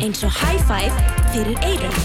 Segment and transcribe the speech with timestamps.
[0.00, 0.92] eins og high five
[1.32, 1.96] fyrir eirum.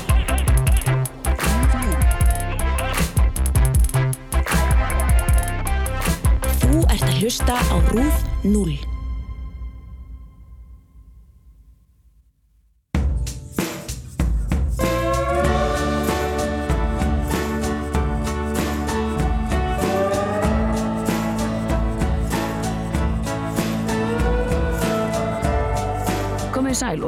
[6.63, 8.92] Þú ert að hlusta á RÚF 0.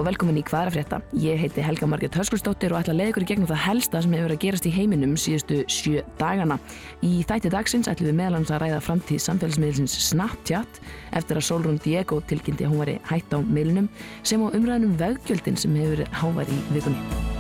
[0.06, 1.00] og velkomin í Hvaðra frétta.
[1.18, 4.14] Ég heiti Helga Marget Höskulsdóttir og ætla að leiða ykkur í gegnum það helsta sem
[4.14, 6.60] hefur verið að gerast í heiminum síðustu sjö dagana.
[7.02, 10.82] Í þætti dagsins ætlum við meðlans að ræða framtíð samfélagsmiðlsins Snapchat
[11.18, 13.90] eftir að Solrún Diego tilkynnti að hún væri hætt á miðlunum
[14.22, 17.35] sem á umræðanum veggjöldin sem hefur verið hávar í vikunni.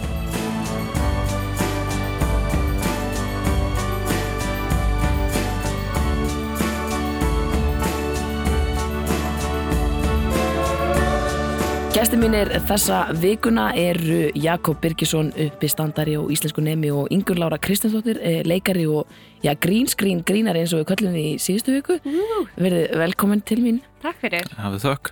[12.05, 18.19] Gæsti mínir þessa vikuna eru Jakob Birgisson uppistandari og íslensku nemi og Ingur Lára Kristinsdóttir,
[18.21, 19.07] eh, leikari og
[19.41, 21.97] já, grínskrín grínari eins og við köllum við í síðustu viku.
[22.05, 22.45] Uh.
[22.61, 23.79] Verðið velkomin til mín.
[24.03, 24.45] Takk fyrir.
[24.53, 25.11] Hafið þökk.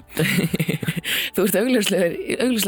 [1.34, 2.12] Þú ert augljóslega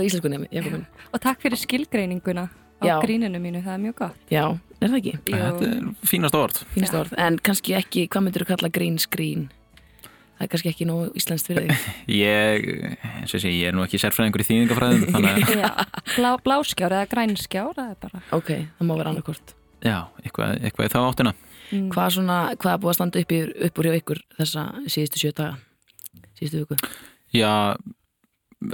[0.10, 0.88] íslensku nemi, Jakobin.
[1.14, 2.96] Og takk fyrir skilgreininguna á Já.
[3.06, 4.18] gríninu mínu, það er mjög gott.
[4.34, 5.14] Já, er það ekki?
[5.30, 6.64] Þetta er fínast orð.
[6.74, 7.14] Fínast orð.
[7.22, 9.52] En kannski ekki, hvað myndir þú kalla grínskrín?
[10.36, 11.84] Það er kannski ekki nógu íslenskt fyrir þig.
[12.20, 12.66] Ég,
[13.22, 15.70] eins og sé, ég er nú ekki sérfræðingur í þýðingafræðum, þannig að, Já.
[16.18, 18.22] Blá, bláskjár eða grænskjár, er bara...
[18.36, 19.54] Ok, það má vera annarkort.
[19.86, 21.36] já, eitthvað, eitthvað í þá áttina.
[21.72, 21.86] Mm.
[21.96, 25.22] Hvað, svona, hvað er búið að standa upp, í, upp úr hjá ykkur þessa síðustu
[25.24, 25.56] sjö daga?
[26.36, 26.78] Síðustu viku?
[27.36, 27.52] Já,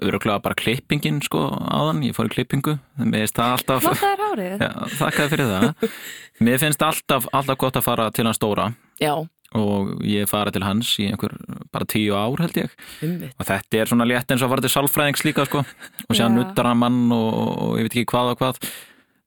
[0.02, 2.02] öruglega bara klippingin, sko, áðan.
[2.08, 2.78] Ég fór í klippingu.
[3.02, 4.66] Mér finnst það alltaf, Flott það er hárið.
[4.66, 5.88] já, þakkaði fyrir það.
[6.48, 8.70] Mér finnst alltaf, alltaf gott að fara til hans stóra
[9.02, 9.14] Já,
[9.58, 11.34] og ég fara til hans í einhver
[11.74, 12.76] bara tíu ár held ég.
[13.04, 13.34] umvitt.
[13.40, 15.64] Og þetta er svona létt eins og að fara til sálfræðings líka, sko.
[16.08, 16.20] Og Já.
[16.22, 18.62] séðan nuttar hann mann og, og ég veit ekki hvað og hvað.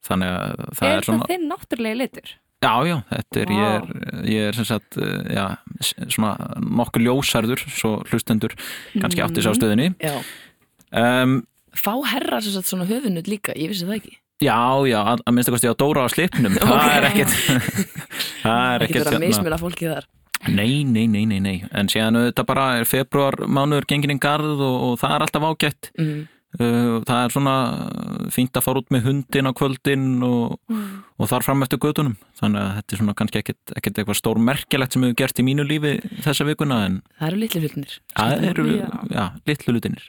[0.04, 1.24] Þannig að það Er er svona...
[1.24, 2.32] það þinn náttúrulegi litur?
[2.64, 3.88] Já, já, þetta er, ég er,
[4.32, 5.44] ég er sem sagt, eh, já,
[6.08, 6.30] svona
[6.64, 8.54] nokkuð ljósærður, svo hlustendur
[8.94, 9.90] kannski átti sá stöðinni.
[10.00, 10.16] Já.
[10.94, 11.42] Um,
[11.74, 14.14] Fá herra sem sagt svona höfunud líka, ég vissi það ekki.
[14.42, 14.58] Já,
[14.90, 16.90] já, að, að minnst að Dóra á slipnum, það Ok.
[16.96, 17.38] er ekkert,
[18.42, 20.06] það er ekkert, vera að mismuna fólki þar.
[20.48, 24.58] nei, nei, nei, nei, nei, en síðan auðvitað bara er februar mánuður gengin í garð
[24.60, 25.90] og, og það er alltaf ágætt.
[25.98, 26.22] Mm.
[26.54, 27.52] Uh, það er svona
[28.30, 30.52] fínt að fara út með hundin á kvöldin og,
[31.18, 34.38] og þar fram eftir gödunum þannig að þetta er svona kannski ekkert, ekkert eitthvað stór
[34.38, 37.96] merkilegt sem hefur gert í mínu lífi þessa vikuna en Það eru litli hlutinir.
[38.14, 38.86] það eru, Já.
[39.16, 40.06] já, litlu lutinir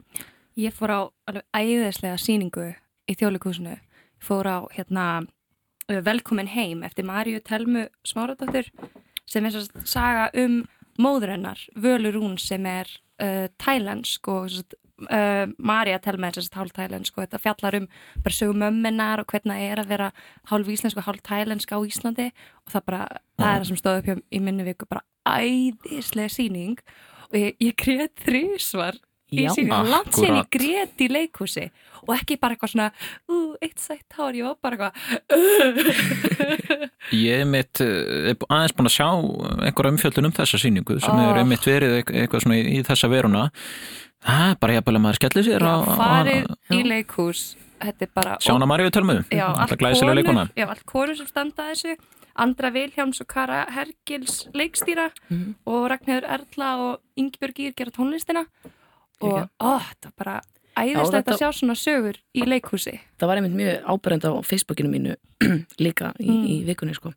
[0.67, 0.99] Ég fór á
[1.33, 2.67] alveg æðislega síningu
[3.09, 3.73] í þjóðleikúsinu.
[4.25, 5.07] Fór á hérna
[5.85, 8.71] Velkomin heim eftir Maríu Telmu Smáradóttur
[9.29, 10.63] sem er svo saga um
[11.01, 12.89] móður hennar, Völu Rún sem er
[13.21, 14.63] uh, tælensk og svo,
[15.09, 17.87] uh, María Telma er hálf tælensk og þetta fjallar um
[18.23, 20.11] bara sögum mömminar og hvernig það er að vera
[20.51, 23.01] hálf íslensk og hálf tælensk á Íslandi og það bara,
[23.37, 26.79] það er það sem stóð upp hjá í minni viku, bara æðislega síning
[27.31, 29.01] og ég, ég grét þrísvar
[29.33, 30.49] í Já, síningu, ég akkurat.
[30.53, 31.65] grét í leikhúsi
[32.05, 32.91] og ekki bara eitthvað svona
[33.27, 34.93] ú, eitt sætt hár, ég var bara eitthvað
[37.15, 39.07] Ég er mitt eh, er aðeins búin að sjá
[39.65, 41.29] einhverja umfjöldun um þessa sýningu sem Oh.
[41.31, 43.43] er einmitt verið eit- eitthvað svona í, í þessa veruna.
[44.25, 47.41] Það er bara jafnvel að maður skellir sér á, á, farið á, í leikhús
[47.85, 49.69] þetta er bara Sjána Maríu Tölmu já, allt
[50.55, 51.95] já, konur sem standa þessu.
[52.37, 55.55] Andra Vilhjáms og Kara Hergils leikstýra Mhm.
[55.65, 58.45] og Ragnhjör Erla og Ingebjörg Ír gera tónlistina
[59.21, 60.41] og ó, þetta er bara
[60.75, 64.89] æðislegt þetta- að sjá svona sögur í leikhúsi Það var einmitt mjög áberend á Facebookinu
[64.91, 65.15] mínu
[65.85, 66.45] líka í, Mm.
[66.47, 67.13] í vikunni sko.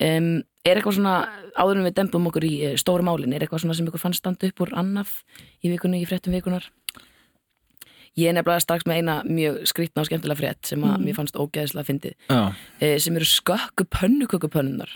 [0.00, 1.28] Um, er eitthvað svona,
[1.58, 4.20] áður en við dempum okkur í eh, stóru málin, er eitthvað svona sem ykkur fannst
[4.22, 5.24] standa upp úr annaf
[5.64, 6.64] í vikunni, í fréttum vikunar?
[8.18, 11.04] Ég er nefnilega strax með eina mjög skrýtna og skemmtilega frétt sem að Mm.
[11.06, 14.88] mér fannst ógeðislega fyndið, Já, eh, sem eru skökku pönnukökupönnunar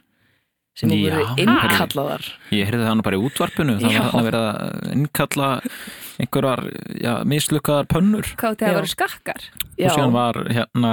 [0.75, 1.35] sem ha.
[1.37, 2.25] innkallaðar.
[2.51, 3.99] Ég heyrði það nú bara í útvarpinu það Já.
[4.01, 5.51] var þarna verið að innkalla
[6.21, 6.67] einhverjar,
[7.01, 8.29] já, mislukkaðar pönnur.
[8.41, 9.49] Hvað þegar voru skakkar?
[9.73, 10.93] Og síðan var hérna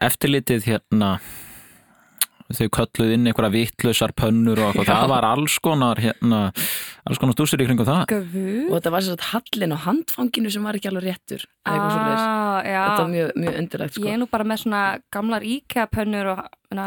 [0.00, 1.14] eftirlitið hérna
[2.50, 6.40] þau kölluð inn einhverja vittlausar pönnur og eitthvað, það var alls konar hérna,
[7.06, 8.02] alls konar stúsir í kringum það.
[8.10, 8.38] Guð.
[8.66, 11.46] Og þetta var að hallin á handfanginu sem var ekki alveg réttur.
[11.62, 12.24] eða eitthvað svoleiðis.
[12.24, 12.80] ah, já.
[12.86, 14.04] Þetta var mjög, mjög undirlegt sko.
[14.06, 14.80] Ég er nú bara með svona
[15.14, 16.42] gamlar IKEA-pönnur og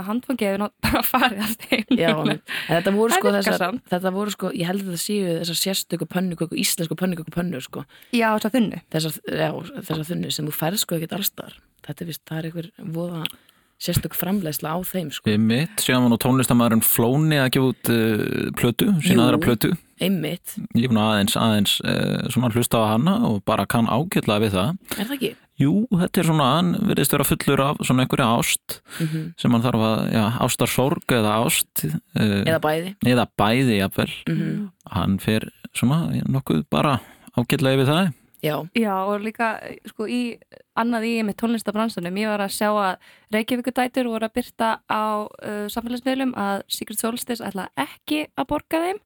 [0.10, 1.96] handfangið er bara farið af þeim.
[2.00, 5.62] Já, en þetta voru sko þessar, þetta voru sko, ég held að það séu þessar
[5.64, 7.86] sérstöku pönnuköku, íslensku pönnuköku pönnur sko,
[8.16, 8.84] Já, þess að þunnu.
[8.96, 9.50] þessar, já,
[9.80, 13.24] þessar þunni sem þú færð sko ekkert allstar, þetta er vist, það er einhver voða
[13.84, 15.28] sérstök framleiðsla á þeim sko.
[15.28, 19.72] Við mitt, síðan var nú tónlistamæðurinn Flóni að gefa út uh, plötu, sína aðra plötu.
[20.00, 23.90] einmitt, Ég er búin að aðeins, aðeins uh, svona hlusta á hana og bara kann
[23.92, 24.72] ágætlega við það.
[24.96, 25.32] er það ekki?
[25.62, 29.62] Jú, þetta er svona, hann virðist vera fullur af svona einhverja ást Mm sem hann
[29.62, 32.96] þarf að, já, ástarsorg eða ást uh, eða bæði.
[33.06, 34.10] eða bæði jafnvel.
[34.30, 37.00] mm Hann fer svona nokkuð bara
[37.38, 38.12] ágætlega við það.
[38.44, 39.54] já, Já og líka
[39.88, 40.38] sko í
[40.76, 42.98] annað í með tónlistabransanum ég var að sjá að
[43.32, 49.00] Reykjavíkudætur voru að byrta á uh, samfélagsmiðlum að Secret Solstice ætla ekki að borga þeim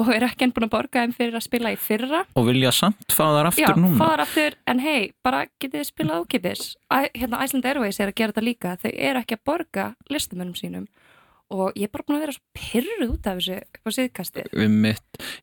[0.00, 2.24] og er ekki enn búin að borga þeim fyrir að spila í fyrra.
[2.34, 3.98] Og vilja samt fá þar aftur Já, núna.
[4.00, 6.64] fara aftur, en hei, bara getið þið spilað ókipis
[7.14, 8.76] hérna Iceland Airways er að gera þetta líka.
[8.82, 10.88] Þau eru ekki að borga listumönnum sínum.
[11.54, 14.44] Og ég er bara búin að vera svo pyrruð út af þessu upp á síðkasti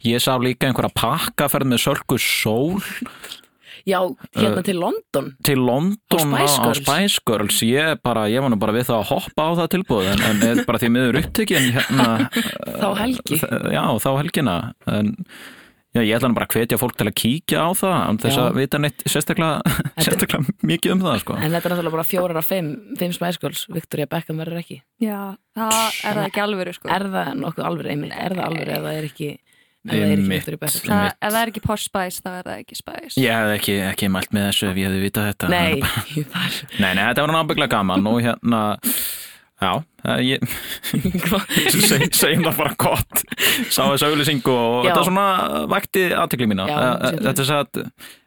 [0.09, 2.81] ég sá líka einhverja pakkaferð með Sölku Sól
[3.88, 4.00] já,
[4.36, 5.31] hérna Uh, til London.
[5.44, 6.74] til London Á Spice á.
[6.81, 7.62] Spice Girls.
[7.63, 10.44] Ég, bara, ég var nú bara við það að hoppa á það tilbúð en, en
[10.51, 12.07] er bara því miður upptökin hérna,
[12.81, 13.39] þá helgi.
[13.42, 14.56] þ- já, þá helgina.
[14.88, 15.16] En
[15.92, 18.38] já, ég ætla nú bara að hvetja fólk til að kíkja á það en þess
[18.39, 18.44] Já.
[18.48, 21.36] að vita neitt sérstaklega, sérstaklega mikið um það sko.
[21.36, 22.69] en þetta er náttúrulega bara fjórar af fimm
[23.00, 24.78] fimm Spice Girls, Victoria Beckham verður ekki.
[25.04, 25.74] Já, það
[26.07, 26.88] er það ekki alvöru sko.
[26.95, 29.30] Er það nokkuð alveg, einmitt, er það alveg ef það er ekki
[29.88, 30.50] ef það er Einmitt.
[30.51, 31.18] Einmitt.
[31.18, 33.16] ef það er ekki Posh Spice, þá er það ekki Spice.
[33.22, 35.51] Ég hef ekki, ekki mælt með þessu ef ég hefði vitað þetta.
[35.51, 38.62] Nei, er nei, nei, þetta var náttúrulega gaman og hérna
[39.62, 39.72] já,
[40.25, 40.45] ég
[41.89, 43.25] seg, segjum það bara gott.
[43.69, 44.92] Sá þessu auðlýsingu og Já.
[44.92, 45.25] þetta svona
[45.72, 46.69] vakti aðtekli mína.
[46.69, 46.80] Já,
[47.22, 47.83] þetta, satt,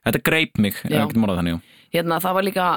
[0.06, 0.78] þetta greip mig
[1.26, 1.58] orðað þannig
[1.94, 2.68] hérna það var líka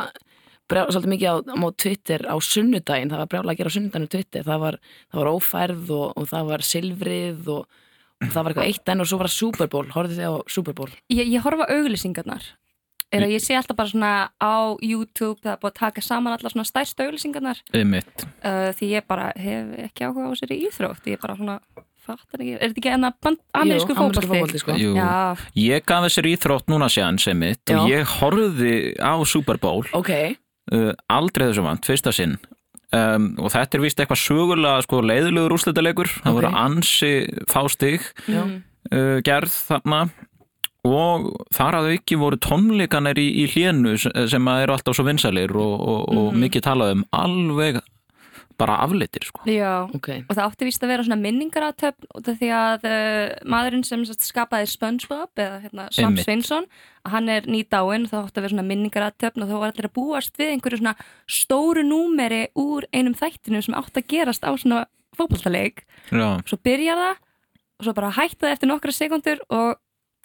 [0.67, 3.31] brjá, svolítið mikið á, á Twitter á sunnudaginn, það var
[3.61, 4.79] gera á sunnudaginn á Twitter, það var,
[5.11, 7.83] það var ófærð og, og það var silfrið og
[8.23, 9.89] það var eitthvað eitt enn og svo var það Super Bowl.
[9.93, 10.89] Horfðu þið á Super Bowl?
[11.13, 12.47] Ég, ég horfa auglýsingarnar.
[13.07, 16.33] Er að ég sé alltaf bara svona á YouTube það er búið að taka saman
[16.35, 17.61] allar svona stærstu auglýsingarnar.
[17.71, 18.25] Einmitt.
[18.43, 21.07] uh, því ég bara hef ekki áhuga á sér í íþrótt.
[21.07, 21.55] Ég bara svona,
[22.03, 24.27] fattar ekki er þetta ekki enna amerísku Jú, amerískur fótbolti?
[24.33, 24.75] fótbolti, sko.
[25.55, 27.79] Ég gaf þessir íþrótt núna séðan sem mitt Já.
[27.79, 29.87] og ég horfði á Super Bowl.
[29.95, 30.11] Ok,
[30.75, 32.35] uh, aldrei þessu vant, fyrsta sinn
[32.93, 36.37] um, og þetta er vist eitthvað sögulega sko, leiðilegur úrslitalegur það Ok.
[36.39, 37.11] voru ansi
[37.51, 40.05] fástig uh, gerð þarna
[40.87, 45.51] og þar að auki voru tónleikanir í, í hlénu sem að eru alltaf svo vinsalir
[45.51, 46.39] og, og, og Mhm.
[46.45, 47.81] mikið talað um alveg
[48.57, 49.43] bara aflitir sko.
[49.45, 53.35] já ok og það átti víst að vera svona minningaratöfn út af því að uh,
[53.53, 56.21] maðurinn sem sagt, skapaði SpongeBob eða hérna, Svamp.
[56.23, 56.67] Sveinsson
[57.07, 60.41] hann er nýdáinn það átti að vera svona minningaratöfn og þá var allir að búast
[60.41, 60.95] við einhverju svona
[61.29, 64.85] stóru númeri úr einum þættinum sem átti að gerast á svona
[65.17, 67.15] fótballtaleik Já, svo byrjar það
[67.77, 69.77] og svo bara hætta það eftir nokkra sekundur og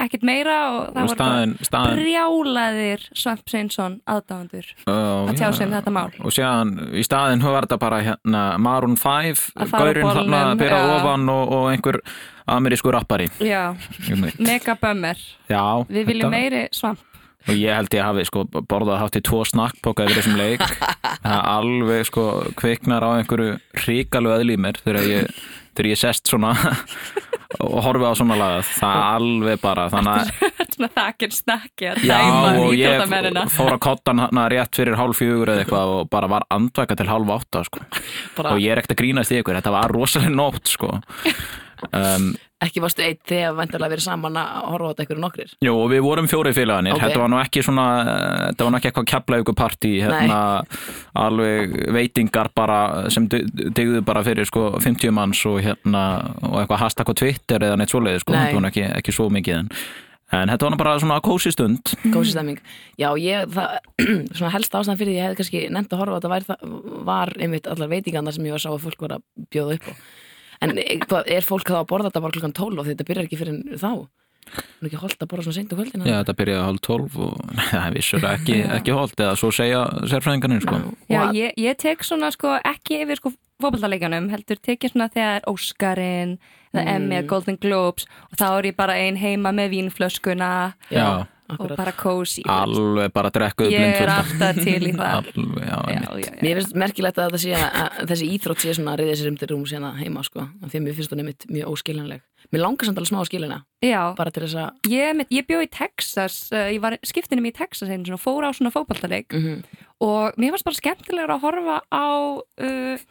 [0.05, 4.97] ekkert meira og það voru bara staðin, staðin brjálaðir Svamp Sveinsson aðdáðandur uh,
[5.31, 6.11] að tjá sig um þetta mál.
[6.23, 10.43] Og séðan í staðin var þetta bara hérna Maroon 5 Að fara á gaurinn þarna
[10.61, 12.03] byrja ofan og, og einhver
[12.53, 13.31] amerísku rappari.
[13.43, 13.73] Já,
[14.43, 17.03] mega bömmir Við viljum meiri svamp.
[17.43, 20.63] Og ég held ég hafi sko borðað hátt í tvo snakkpoka yfir þessum leik.
[21.25, 22.27] Það alveg sko
[22.59, 25.43] kviknar á einhverju ríkalu öðl í mér þegar ég,
[25.75, 26.53] þegar ég sest svona
[27.61, 32.05] og horfi á svona lagað það er alveg bara þannig að svona þakkir snakki að
[32.09, 33.05] dæma og ég
[33.57, 37.11] fór að kottan hana rétt fyrir hálf fjögur eða eitthvað og bara var andvæka til
[37.11, 37.85] hálf átta sko.
[38.45, 40.95] og ég er ekkert að grínast í ykkur, þetta var rosalega nótt sko.
[42.01, 45.55] um, ekki varstu eitt þegar vantarlega verið saman að horfa á þetta einhverju nokkrir?
[45.67, 47.03] Jú, og við vorum fjóri félagarnir, Ok.
[47.07, 47.87] þetta var nú ekki svona
[48.53, 50.39] þetta var nú ekki eitthvað kepla ykkur partí hérna,
[51.15, 56.05] alveg veitingar bara sem digðu bara fyrir sko 50 manns og hérna
[56.47, 58.41] og eitthvað hashtag á Twitter eða neitt svoleiði sko, Nei.
[58.47, 59.71] þetta var nú ekki, ekki svo mikið en,
[60.33, 61.93] en þetta var bara svona kósi stund.
[62.09, 62.61] Góðsir stemming.
[63.01, 63.79] Já, ég, það,
[64.39, 66.77] svona helst ástæðan fyrir því ég hefði kannski nefnt að horfa á þetta væri, það,
[67.11, 69.91] var einmitt allar veitingarnar sem ég var að sá að fólk var að bjóða upp
[69.93, 69.95] á
[70.63, 73.29] en eh, hvað, er fólk þá að borða þetta bara klukkan 12 og þetta byrjar
[73.29, 73.93] ekki fyrir þá?
[74.83, 77.37] Nú ekki holdt að borða svona seint á kvöldina Já, þetta byrjaði hálf 12 og
[77.71, 80.81] það er vissulega ekki, ekki holdt eða svo segja sérfræðingarnir sko.
[81.13, 85.47] Já, að- ég, ég tek svona sko ekki yfir sko fótballtaleikjanum heldur tekið svona þegar
[85.53, 86.35] Óskarinn
[86.73, 86.89] eða Mm.
[86.97, 90.73] Emmy Golden Globes og þá er ég bara ein heima með vínflöskuna.
[90.91, 91.79] Já, og akkurat.
[91.83, 95.79] bara kósi alveg bara drekkuðu Ég er blindfull alltaf til í það Alveg, já, Já,
[95.93, 96.09] einmitt.
[96.09, 96.43] já, já.
[96.43, 99.51] Mér finnst merkilegt að, sé að, þessi íþrótt sé svona að reyða sér um til
[99.53, 102.25] rúm sérna heima sko, því að mér finnst það nefnitt mjög óskiljanleg.
[102.53, 105.47] Mér langar samt alveg smá að skilja hana, Já, bara til þess að, ég, ég
[105.49, 108.73] bjó í Texas uh, ég var skiptinum í Texas einu sinni og fór á svona
[108.75, 113.03] fótballtaleik mm og mér fannst bara skemmtilegur að horfa á uh,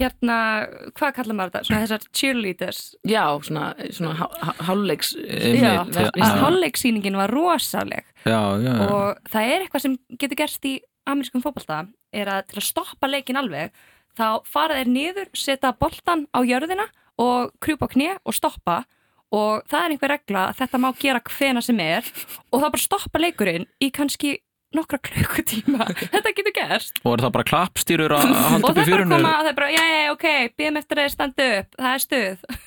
[0.00, 0.36] hérna,
[0.96, 1.64] hvað kallar maður þetta?
[1.68, 2.80] Svona þessar cheerleaders.
[3.08, 5.62] Já, svona, svona há- há- hálfleiks, Einmitt,
[5.96, 8.04] Já, að hálfleiksýningin var rosaleg.
[8.24, 8.88] Já, já, já.
[8.90, 10.74] og það er eitthvað sem getur gerst í
[11.06, 13.70] amerískum fótbolta er að til að stoppa leikin alveg
[14.18, 16.88] þá fara þeir niður, setja boltan á jörðina
[17.20, 18.84] og krjúpa á kné og stoppa.
[19.32, 22.02] Og það er einhver regla að þetta má gera hvena sem er.
[22.50, 24.40] Og það bara stoppa leikurinn í kannski
[24.76, 28.66] nokkra klukkutíma þetta getur gerst Og er það bara klappstýrur að halda og upp í
[28.66, 29.16] það bara fjörunni?
[29.20, 30.26] koma, það er bara, já, já, ok,
[30.60, 32.58] býðum eftir að þeir standa upp það er stuð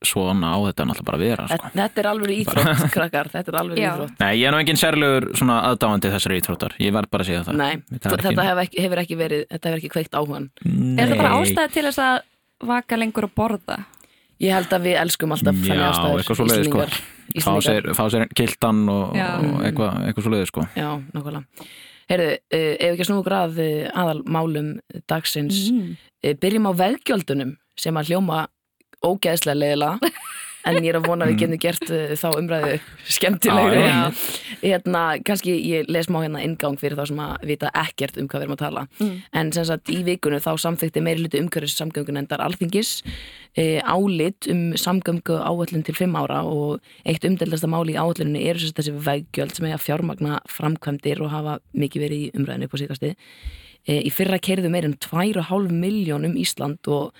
[0.00, 1.70] Svona á þetta náttúrulega bara að vera, sko.
[1.76, 3.88] Þetta er alveg íþrótt, krakkar, þetta er alveg Já.
[3.90, 4.14] íþrótt.
[4.22, 6.74] Nei, ég er nú engin sérlegur svona aðdáandi þessari íþróttar.
[6.80, 7.58] Ég verð bara að segja það.
[7.60, 10.46] Nei, Þetta er þetta hefur ekki, hefur ekki verið, þetta hefur ekki kveikt áhugan.
[10.64, 12.16] er þetta bara ástæði til þess að
[12.72, 13.76] vaka lengur og borða
[14.40, 16.88] Ég held að við elskum alltaf Já, ástæður, eitthvað svoleiðis, sko.
[17.38, 20.66] Fá sér, fá sér gildan og, og eitthvað, eitthvað svo leiði, sko.
[20.74, 21.68] Já, nákvæmlega.
[22.10, 24.70] Heyrðu, uh, ef ekki að snúa gráð uh, aðal málum
[25.10, 25.92] dagsins, mm.
[26.26, 28.44] uh, byrjum á veggjöldunum sem að hljóma
[29.06, 30.10] ógeðslega leiðilega
[30.68, 32.76] en ég er að vona að við getum gert uh, þá umræðu
[33.16, 33.84] skemmtilegri.
[34.60, 38.42] Hérna, kannski ég les má hérna ingang fyrir þá sem að vita ekkert um hvað
[38.42, 38.86] við erum að tala.
[39.00, 39.20] Mm.
[39.40, 43.00] en sem sagt í vikunum þá samþykti meiri hluti umhverfis samgöngunendar alþingis
[43.56, 48.80] e, álit um samgöngu áallun til fimm ára og eitt umdeldasta máli í sem sagt
[48.80, 53.12] þessi veggjöld sem eiga fjármagna framkvæmdir og hafa mikið verið í umræðinu upp á síkasti
[53.86, 57.14] e, í fyrra keirðu meir en 2,5 miljón um Ísland og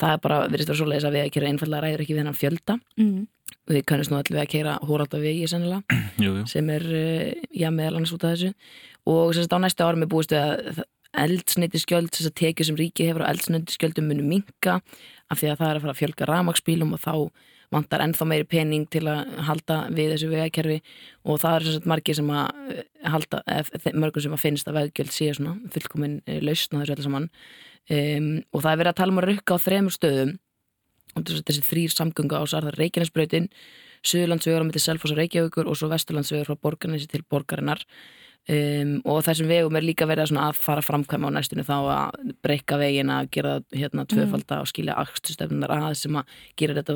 [0.00, 2.38] það er bara verið vera svoleiðis að við að keira einfallega ræður ekki við hennan
[2.40, 3.26] fjölda Mm.
[3.68, 6.44] og við kannast nú allir við að keira hóralda vegi sennilega Jú, jú.
[6.50, 8.52] sem er eh, já, meðal annars út af þessu
[9.06, 10.84] og sem sagt á næsta árum er búist við að
[11.16, 14.80] eldsneitiskjöld, þess að tekið sem ríki hefur á eldsneitiskjöldum munu minka
[15.32, 17.14] af því að það er að fara að fjölga ramagsbílum og þá
[17.74, 20.76] vantar ennþá meiri pening til að halda við þessu vegakerfi
[21.26, 24.68] og það er sem sagt margir sem að eh, halda, eða mörgum sem að finnst
[24.70, 27.26] að veggjöld sé svona fullkomin eh, lausn á þessu allir saman
[27.90, 30.36] um, og það er verið að tala um að rukka á þremur stöðum.
[31.16, 33.50] Og þessi, þessi þrýr samgöngu ásar, það er Reykjanesbrautin
[34.06, 37.82] Suðurlandsvegur á milli Selfoss og Reykjavíkur og svo Vesturlandsvegur frá borgarnesi til borgarinnar.
[38.46, 42.78] Um, og þessum vegum er líka verið að, fara framkvæma á næstunni þá að breyka
[42.78, 46.94] vegin að gera hérna tvöfalda og skilja akstustöfnunar að sem að gera þetta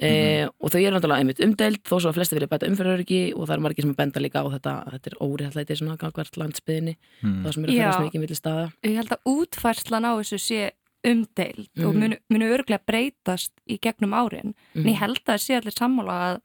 [0.00, 2.68] náttúrulega örugara Uh, og þau eru náttúrulega einmitt umdelt þó svo að flesti vilja bæta
[2.70, 5.96] umfyriröryggi og það eru margir sem benda líka á þetta að þetta er óriðallæti svona
[6.00, 7.42] gangvart landsbyðinni Mm.
[7.44, 7.84] það sem eru að Já.
[7.90, 10.70] ferðast mikið milli staða ég held að útfærslan á þessu sé
[11.04, 12.00] umdeild og Mhm.
[12.00, 16.16] munu, munu örglega breytast í gegnum árin en ég held að það sé allir sammála
[16.28, 16.40] að,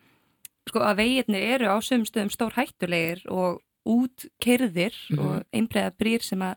[0.67, 5.19] sko, að veginnir eru á sögum stöðum stór hættulegir og útkerðir Mhm.
[5.19, 6.55] og einbreiða brýr sem að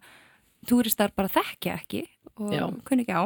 [0.66, 2.06] túristar bara þekkja ekki
[2.38, 3.24] og kunni ekki á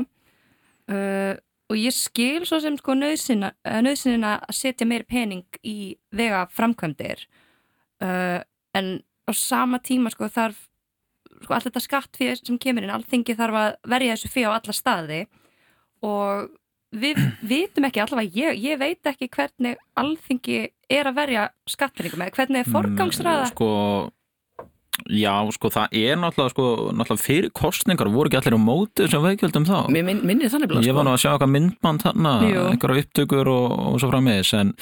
[0.89, 1.37] uh,
[1.73, 7.25] og ég skil svo sem sko nöðsina, nöðsina að setja meiri pening í vega framkvæmdir
[8.05, 8.43] uh,
[8.77, 8.93] en
[9.25, 10.69] á sama tíma sko þarf
[11.43, 14.57] sko allt þetta skatt fyrir sem kemur inn alþingi þarf að verja þessu fyrir á
[14.59, 15.21] alla staði.
[16.07, 16.51] Og
[17.03, 17.21] við
[17.53, 22.63] vitum ekki allavega, ég, ég veit ekki hvernig alþingi er að verja skattfinningum eða hvernig
[22.63, 23.49] er forgangsraða?
[23.49, 23.71] Mm, Sko,
[25.11, 29.25] já, sko, það er náttúrulega, sko, náttúrulega fyrir kostningar voru ekki allir á móti sem
[29.25, 29.79] veikjöldum þá.
[29.93, 32.37] Mér minn, minnir þannig blá Ég var nú að sjá eitthvað myndband þarna,
[32.71, 34.73] einhverja upptökur og, og svo frammiðis, en,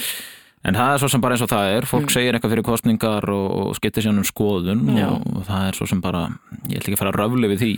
[0.68, 1.86] en það er svo sem bara eins og það er.
[1.88, 2.12] Fólk Mm.
[2.12, 5.86] segir eitthvað fyrir kostningar og, og skiptir sér um skoðun og, og það er svo
[5.88, 6.26] sem bara,
[6.68, 7.70] ég ætla ekki að fara að röfli við því.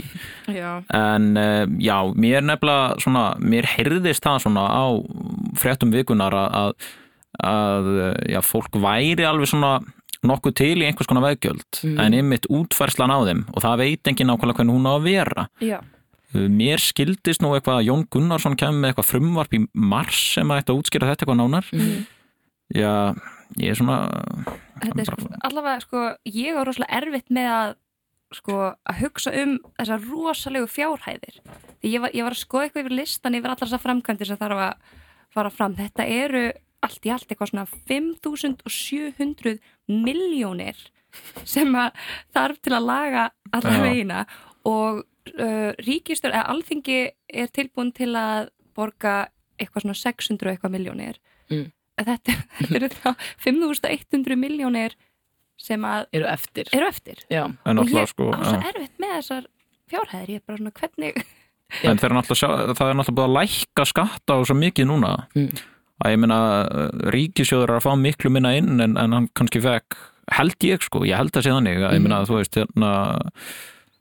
[0.57, 4.85] Já, En uh, já, mér nefnilega svona, mér heyrðist það svona á
[5.63, 6.91] fréttum vikunar að, að,
[7.53, 7.91] að
[8.35, 9.77] já, fólk væri alveg svona
[10.29, 11.99] nokkuð til í einhvers konar veggjöld Mm.
[12.01, 15.49] en ymmit útfærslan á þeim og það veit enginn nákvæmlega hvernig hún á að vera.
[15.61, 15.81] já,
[16.35, 20.49] Uh, Mér skildist nú eitthvað að Jón Gunnarsson kemur með eitthvað frumvarp í mars sem
[20.49, 21.67] að að útskýra þetta eitthvað nánar.
[21.75, 22.07] Mhm.
[22.73, 23.15] Já,
[23.61, 23.99] ég er svona...
[24.81, 27.75] þetta er sko, allavega sko, ég á rosalega erfitt með að
[28.33, 28.57] sko,
[28.89, 31.37] að hugsa um þessar rosalegu fjárhæðir
[31.85, 34.63] ég var, ég var að skoða eitthvað yfir listan yfir allar þessar framkvæmdir sem þarf
[34.71, 34.75] að
[35.37, 36.47] fara fram þetta eru
[36.83, 39.59] allt í allt eitthvað svona 5700
[39.89, 40.79] miljónir
[41.45, 41.93] sem að
[42.35, 43.83] þarf til að laga allar Já.
[43.85, 44.23] vegina
[44.69, 46.99] og uh, ríkistur, eða alþingi
[47.29, 49.29] er tilbúin til að borga
[49.61, 51.21] eitthvað svona 600 og eitthvað miljónir
[51.53, 51.67] Mm.
[52.09, 52.33] þetta
[52.79, 53.11] eru þá
[53.45, 54.95] 5100 miljónir
[55.61, 58.31] sem að Eru eftir eru eftir og ég sko...
[58.33, 58.71] á svo já.
[58.71, 59.49] erfitt með þessar
[59.93, 61.21] fjárhæðir ég er bara svona hvernig
[61.83, 65.51] En það er náttúrulega búið að lækka skatta á svo mikið núna Mm.
[66.03, 66.39] Að ég meina
[67.15, 69.99] ríkisjóður er að fá miklu minna inn en, en hann kannski fekk
[70.33, 72.93] held ég sko, ég held að sé þannig að ég meina þú veist hérna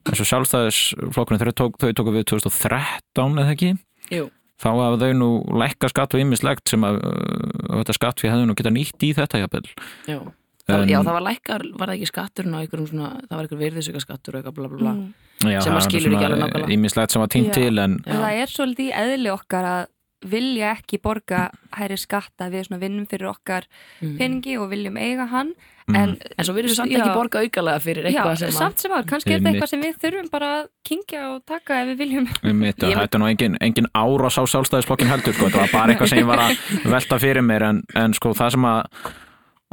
[0.02, 3.74] eins og sjálfstæðisflokkurinn tók, þau tóku við 2013 eða ekki
[4.14, 4.28] jú
[4.62, 8.50] þá hafa þau nú lækka skatt og ymmislegt sem að uh, þetta skatt við hefðu
[8.50, 9.64] nú geta nýtt í þetta jafnvel
[10.06, 10.20] Já,
[10.68, 13.48] það, En- já, það var lækkar, var það ekki skatturinn á einhverjum svona, það var
[13.48, 14.94] einhver virðisöka skattur og eitthvað bla bla bla.
[14.94, 15.32] mm.
[15.50, 16.74] Já, Sem að skilur ekki alveg nákvæmlega.
[16.76, 18.14] Ymmislegt sem var týnt til en Já.
[18.14, 19.82] það er svolítið í eðli okkar að
[20.22, 23.66] vilja ekki borga hæri skatta við svona vinnum fyrir okkar
[24.00, 25.54] peningi og viljum eiga hann
[25.92, 27.00] en, En svo virðum við samt Já.
[27.02, 29.72] ekki borga aukalega fyrir já, eitthvað sem að samt sem áður, kannski er þetta eitthvað
[29.72, 33.58] sem við þurfum bara að kingja og taka ef við viljum Þetta er nú engin,
[33.66, 35.50] engin árás á sjálfstæðisflokkin heldur sko.
[35.50, 38.56] þetta var bara eitthvað sem ég var að velta fyrir mér en, en sko það
[38.56, 39.04] sem að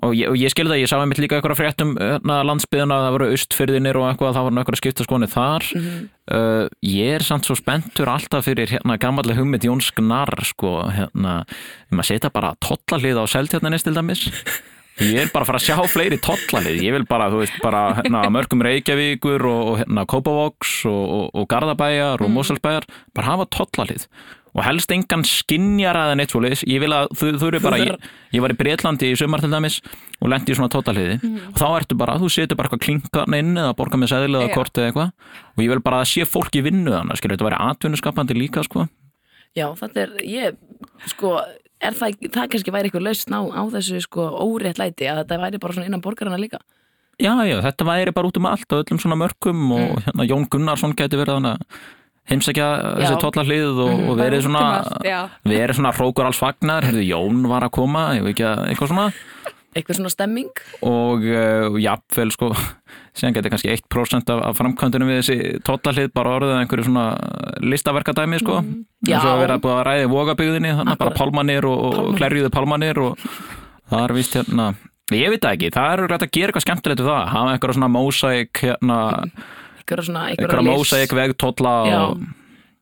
[0.07, 3.29] og ég, ég skilði það, ég sá einmitt líka eitthvað fréttum hérna, landsbyðuna, það voru
[3.35, 7.59] austfyrðinir og eitthvað, það voru eitthvað að skipta skoni þar uh, ég er samt svo
[7.59, 11.41] spenntur alltaf fyrir hérna gammallega hugmynd Jóns Gnarr sko, hérna,
[11.91, 14.29] maður setja bara tollahlið á seltjarnanis til dæmis.
[14.99, 17.83] Ég er bara að fara að sjá fleiri tollahlið ég vil bara, þú veist, bara
[18.01, 24.09] hérna, mörgum Reykjavíkur og, hérna Kópavogs og, og, og Garðabæjar og Moselsbæjar bara hafa tollahlið
[24.59, 26.65] og helst engan skinjara eða neitt svoleiðis.
[26.67, 29.51] Ég vil að þú, þú eru bara, ég, ég var í Breitlandi í sumar til
[29.53, 29.79] dæmis
[30.19, 31.19] og lendi í svona totalliði
[31.53, 34.57] og þá ertu bara, þú setur bara eitthvað klinkan inn eða borga með seðli eða
[34.57, 35.13] kort eða eitthvað.
[35.55, 38.67] Og ég vil bara að sé fólk í vinnu þannig, skilur, þetta væri atvinnuskapandi líka
[38.67, 38.89] sko.
[39.57, 40.59] Já, þetta er, ég,
[41.15, 41.37] sko,
[41.79, 45.41] er það, það kannski væri eitthvað lausn á, á þessu, sko, órétt læti að þetta
[45.45, 46.61] væri bara svona innan borgarana líka.
[47.19, 50.45] Já, já, þetta væri bara út um allt og öllum svona mörkum og hérna, Jón
[50.51, 51.49] Gunnarsson geti verið
[52.29, 52.69] heimsækja
[53.01, 53.21] þessi Já.
[53.25, 54.65] tollallið og, og verið svona
[55.49, 59.09] verið svona hrókur alls fagnar, heyrðu, Jón var að koma eitthvað svona
[59.77, 60.49] Eitthvað svona stemming.
[60.83, 62.49] og uh, jafnvel sko
[63.15, 67.05] síðan getur kannski 1% af, af framkvæmdunum við þessi tollallið bara orðið einhverju svona
[67.63, 68.85] listaverkadæmi sko Mhm.
[69.07, 69.19] Já.
[69.21, 72.99] eins og að búið að ræði vogabygðinni þannig að bara pálmanir og, og klerjuðu pálmanir
[72.99, 73.19] og
[73.93, 74.67] það er vist hérna
[75.15, 77.77] ég veit það ekki, það er rætt að gera eitthvað skemmtilegt við það, hafa einhverja
[77.79, 78.99] svona mósæk hérna, svona,
[79.97, 82.19] einhverja mósæk vegtolla Já, og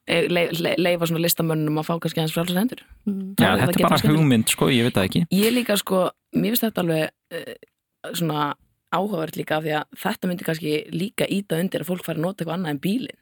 [0.08, 2.80] e, le, le, leifa svona listamönnum að fá kannski hans frálsar hendur.
[3.06, 6.10] já, Það- það þetta er bara hugmynd sko, ég veit það ekki Ég líka, sko,
[6.34, 7.54] mér finnst þetta alveg uh,
[8.14, 8.54] svona
[8.92, 12.22] áhugavert líka af því að þetta myndi kannski líka íta undir að fólk fari að
[12.22, 13.18] nota eitthvað annað en bílinn.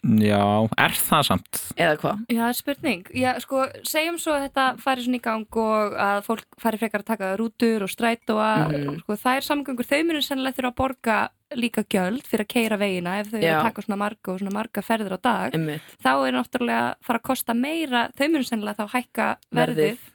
[0.00, 1.58] Já, er það samt?
[1.76, 2.20] Eða hvað?
[2.32, 3.02] Já, það er spurning.
[3.20, 7.02] Já, sko, segjum svo að þetta fari svona í gang og að fólk fari frekar
[7.02, 9.00] að taka rútur og stræt og að, Mhm.
[9.02, 11.28] sko, það er samgöngur, þau munir sennilega þurfa að borga
[11.58, 14.54] líka gjöld fyrir að keira vegina ef þau eru að taka svona marga og svona
[14.54, 15.54] marga ferðir á dag.
[15.58, 15.82] Einmitt.
[16.04, 19.98] Þá er náttúrulega að fara að kosta meira, þau munir sennilega þá hækka verðið.
[19.98, 20.08] Verðið.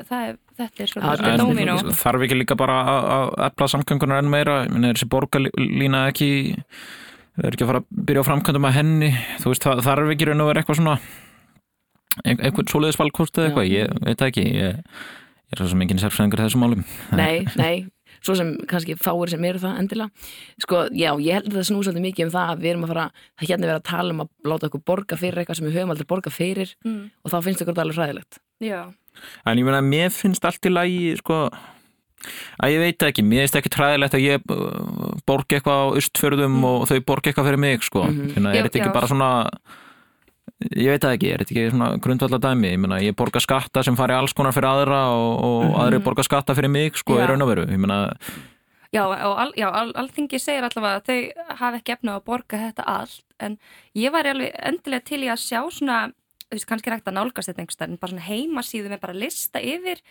[0.00, 1.08] Það er, þetta er svona
[1.80, 1.96] sko.
[2.00, 6.06] þarf ekki líka bara að- að efla samgöngunar enn meira, ég meina er þessi borgarlína
[6.08, 6.28] ekki
[7.40, 10.26] er ekki að fara að byrja á framkvæmdum að henni, þú veist, það þarf ekki
[10.30, 10.96] raun að vera eitthvað svona
[12.24, 16.00] eitthvað svoleiðis valkost eða eitthvað, ég veit það ekki ég, ég er svo sem enginn
[16.02, 17.76] sérfræðingur í þessum málum Nei, nei,
[18.20, 20.10] svo sem kannski fáir sem eru það endilega
[20.64, 22.92] sko, já, ég held að það snúi svolítið mikið um það að við erum að
[22.94, 23.06] fara,
[23.40, 25.76] það hérna er verið að tala um að láta okkur borga fyrir eitthvað sem við
[25.80, 28.80] höfum aldrei borga fyrir Mm, og þá finnst okkur þetta alveg hræðilegt já.
[29.44, 31.50] En ég meina, mér finnst allt í lagi, sko,
[32.60, 36.58] að ég veit ekki, mér finnst ekki træðilegt að ég uh, borgi eitthvað á austfjörðum
[36.68, 38.04] og þau borgi eitthvað fyrir mig, sko.
[38.06, 38.34] Mhm.
[38.36, 38.68] Finna, Já, er
[40.76, 43.96] ég veit það ekki, er þetta ekki svona grundvallar dæmi, ég ég borga skatta sem
[43.96, 45.74] fari alls konar fyrir aðra og, og Mhm.
[45.80, 47.24] aðri borga skatta fyrir mig, sko, Já.
[47.24, 48.16] í raun og veru, ég meina,
[48.92, 52.58] Já, og al, já, al, alþingi segir allavega að þau hafa ekki efna að borga
[52.58, 53.58] þetta allt en
[53.94, 56.12] ég var alveg endilega til í að sjá svona,
[56.50, 59.14] þú veist, kannski er hægt að nálgast þetta einhverstað, en bara svona heimasíðu með bara
[59.14, 60.02] lista yfir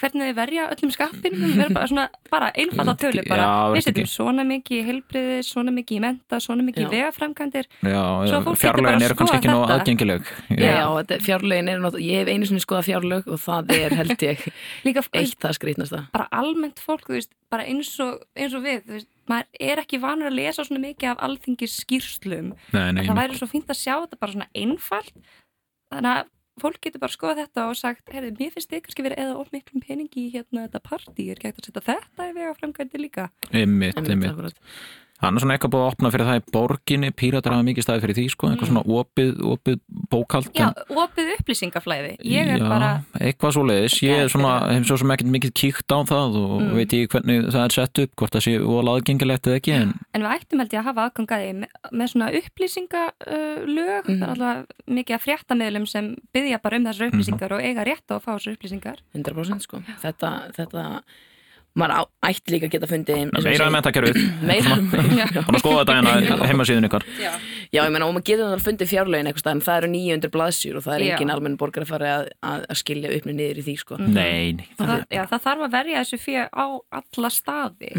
[0.00, 3.46] hvernig þau verja öllum skattbyrnum, vera bara svona bara einfalda tölu, bara.
[3.46, 4.12] Já, við setjum ekki.
[4.14, 6.90] svona mikið í heilbriði, svona mikið í menta, svona mikið í
[8.40, 9.76] bara fjárlegin eru kannski ekki nóg þetta.
[9.76, 10.32] aðgengileg.
[10.50, 13.96] Já, já þetta, fjárlögin er náttúrulega, ég hef einu sinni skoðað fjárlög og það er
[14.00, 14.44] held ég
[14.86, 16.02] líka eitt það skrýtnasta.
[16.14, 19.82] bara almennt fólk, þú veist, bara eins og, eins og við, þú veist, maður er
[19.84, 23.48] ekki vanur að lesa svona mikið af alþingis skýrslum Nei, nei, en það væri svo
[23.50, 25.14] fínt að sjá þetta bara svona einfalt.
[25.90, 29.22] Þannig að fólk getur bara skoða þetta og sagt, heyrðu, mér finnst þið kannski verið
[29.24, 32.56] eða of miklum peningi í hérna þetta partí er gægt að setja þetta í vega
[32.60, 33.30] framkvæmdi líka?
[33.50, 34.54] Einmitt, Einmitt,
[35.20, 38.00] Það er svona eitthvað búið að opna fyrir það í borginni, píratar hafa mikið staði
[38.04, 39.76] fyrir því, sko, eitthvað svona opið, opið
[40.10, 40.48] bókald.
[40.56, 42.12] Já, opið upplýsingaflæði.
[42.24, 42.88] Ég er Já, bara,
[43.20, 46.54] eitthvað svo leiðis, ég er svona hef svo sem ekkert mikið kíkt á það og
[46.60, 46.72] Mm.
[46.74, 49.92] veit ég hvernig það er sett upp hvort það sé og aðgengilegt eða ekki en
[50.14, 54.04] en við ættum held ég að hafa aðgangaði með, með svona upplýsingalög.
[54.08, 54.18] Mhm.
[54.20, 58.08] það er alltaf mikið að fréttamiðlum sem byggja bara um þessar upplýsingar og eiga rétt
[58.10, 58.96] á að fá þessar upplýsingar.
[59.14, 59.82] 100% sko.
[60.02, 61.02] Þetta, þetta
[61.78, 64.16] maður ætti líka að geta fundið eins og meira mentakerfið
[64.50, 67.06] meira, meira þannig að skoða þetta hérna heimasíðun ykkar.
[67.20, 67.30] Já,
[67.84, 70.80] ég meina, og maður getur þannig að fundið fjárlögin eitthvað en það eru 900 blaðsjur
[70.80, 71.12] og það er Já.
[71.14, 74.00] engin almenn borgar að fara að, að, að skilja upp niður í því, sko.
[74.02, 74.66] Nei, nei.
[74.74, 76.66] Og það, já, það þarf að verja þessu fyrir á
[77.00, 77.92] alla staði.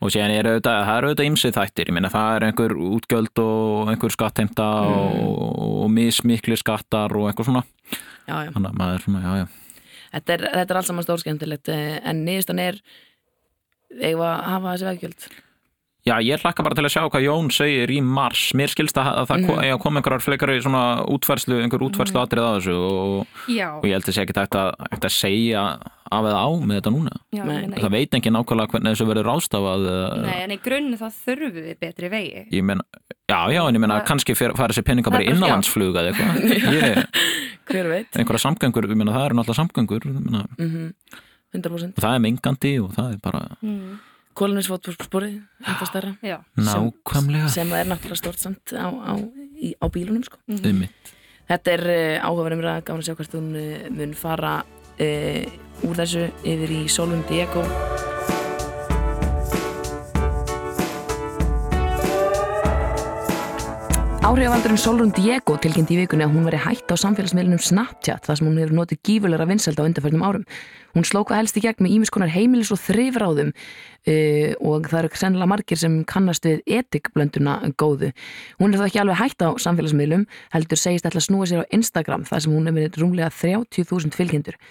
[0.00, 3.42] Og síðan er auðvitað, það eru auðvitað ymsið þættir ég meina það er einhver útgjöld
[3.44, 5.36] og einhver skattheimta og,
[5.84, 7.64] og mismikli skattar og eitthvað svona.
[8.24, 8.52] Já, já.
[8.54, 9.60] þannig að maður er svona, já, já.
[10.10, 12.80] Þetta er, þetta er alls saman stórskemmtilegt, eh, en niðurstan er,
[13.98, 15.30] eigum að hafa þessi veggjöld.
[16.08, 18.54] Já, ég hlakka bara til að sjá hvað Jón segir í mars.
[18.56, 19.80] Mér skilst að, að það mm.
[19.82, 22.24] kom einhverjar fleikari svona útfærslu, einhver útfærslu Mhm.
[22.24, 25.64] atrið á þessu og, og ég held að sé ekki hægt að, að segja
[26.10, 27.12] af eða á með þetta núna.
[27.36, 29.84] já meina, Það veit ekki nákvæmlega hvernig þessu verður rástafað.
[29.92, 32.82] eða- Nei, en í grunni þá þurfum við betri vegi Ég meina,
[33.28, 35.94] já, já, en ég meina Það- kannski fer- fara þessi peninga bara Það bara- innanlandsflug
[36.00, 37.06] eða eitthvað.
[37.70, 40.92] Hver veit einhverja samgöngur, ég meina það eru náttúrulega samgöngur, ég meina, mm
[41.54, 43.98] 100% og það er mengandi og það er bara mm.
[46.30, 49.12] Já, nákvæmlega sem er náttúrulega stort samt á, á,
[49.58, 50.40] í, á bílunum sko.
[50.48, 50.70] Mhm.
[50.70, 50.86] um
[51.50, 55.42] Þetta er uh, áhugaverðum ræða, gáðan að sjá hvert hún uh, mun fara uh,
[55.88, 57.66] úr þessu yfir í Solon Diego
[64.30, 68.46] Áhrifavaldurinn Solrún Diego tilkynnt í vikunni að hún veri hætt á samfélagsmiðlunum Snapchat þar sem
[68.46, 70.44] hún hefur notið gífulegra vinsælda á undarförnum árum.
[70.94, 75.50] Hún slóka helst í gegn með ímiskonar heimilis og þrifráðum uh, og það eru sennilega
[75.50, 78.12] margir sem kannast við etikblönduna góðu.
[78.62, 81.70] Hún er þá ekki alveg hætt á samfélagsmiðlum heldur segist ætla að snúa sér á
[81.74, 84.62] Instagram þar sem hún með rúmlega 30.000 fylgjendur.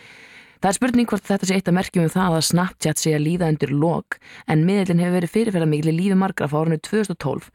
[0.59, 3.21] Það er spurning hvort þetta sé eitt að merkjum um það að Snapchat sé að
[3.23, 4.17] líða undir lok
[4.51, 7.45] en miðlinn hefur verið fyrirferðar mikil í lífi margra frá árinu 2012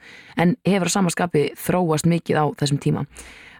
[0.40, 3.02] en hefur á samaskapi þróast mikið á þessum tíma.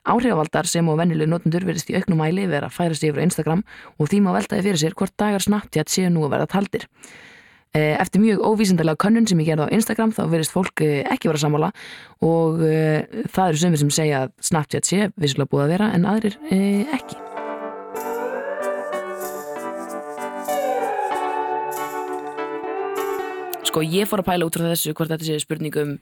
[0.09, 3.27] Áhrifavaldar sem og vennileg notendur verðist í auknum mæli vera að færa sig yfir á
[3.29, 3.67] Instagram
[4.01, 6.89] og því má veltaði fyrir sér hvort dagar Snapchat séu nú að verða taldir.
[7.75, 11.29] Eh, Eftir mjög óvísindarlega könnun sem ég gerði á Instagram þá verðist fólk eh, ekki
[11.29, 11.73] vera sammála
[12.25, 16.09] og uh, það eru sömur sem segja að Snapchat sé vissilega búið að vera en
[16.09, 17.24] aðrir ekki.
[23.75, 25.97] Sko ég fór að pæla út frá þessu hvort þetta sé spurningum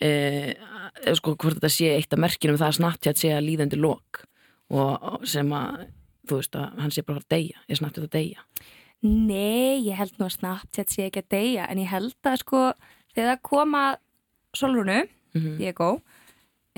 [0.00, 0.54] eh,
[1.18, 4.22] sko, hvort þetta sé eitt af merkinum það að Snapchat sé að líðandi lok
[4.72, 5.82] og sem að
[6.24, 8.46] þú veist að hann sé bara að deyja er Snapchat að deyja
[9.04, 12.62] Nei, ég held nú að Snapchat sé ekki að deyja en ég held að sko
[13.12, 13.84] þegar það koma
[14.56, 15.02] Solrunu,
[15.34, 15.56] Mhm.
[15.58, 15.88] Diego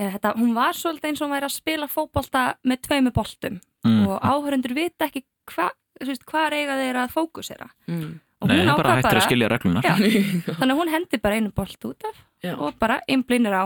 [0.01, 3.61] er þetta, hún var svolítið eins og hún væri að spila fótbolta með tveimu boltum
[3.87, 4.07] Mm.
[4.09, 5.69] og áhörundur vita ekki hva,
[6.01, 8.17] þú veist, hvað eiga þeir að fókusera mm.
[8.43, 11.37] Og Nei, hún bara ákvað hættir að skilja reglunar Já, þannig að hún hendi bara
[11.41, 12.55] einu bolt út af Já.
[12.59, 13.65] og bara einblínir á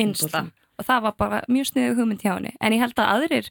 [0.00, 0.52] Insta Boltann.
[0.78, 3.50] og það var bara mjög sniðu hugmynd hjá henni en ég held að aðrir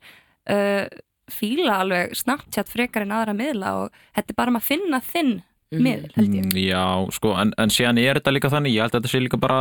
[0.50, 0.86] uh,
[1.32, 5.36] fíla alveg Snapchat frekar en aðra miðla og þetta er bara um að finna þinn
[5.74, 5.82] Mhm.
[5.82, 8.94] miðl held ég Mm, Já, sko, en, en síðan er þetta líka þannig, ég held
[8.94, 9.58] að þetta sé líka bara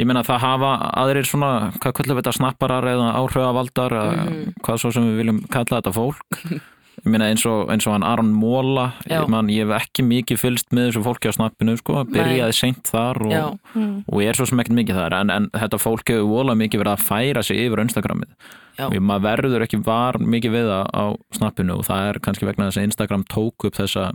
[0.00, 4.54] ég meina það hafa aðrir svona, hvað kallum við þetta snapparar eða áhrifavaldar eða Mhm.
[4.66, 6.40] hvað svo sem við viljum kalla þetta fólk
[7.00, 10.40] ég meina eins og, eins og hann Aron Móla ég, man, ég hef ekki mikið
[10.40, 13.92] fylst með þessu fólki á snappinu, sko, byrjaði seint þar og, mm.
[14.06, 16.96] og er svo sem ekkert mikið þar, en, en þetta fólk hefur vola mikið verið
[16.96, 18.34] að færa sig yfir á Instagramið.
[18.80, 18.86] Já.
[18.86, 21.04] og maður verður ekki var mikið við það á
[21.36, 24.06] snappinu og það er kannski vegna þess að Instagram tók upp þessa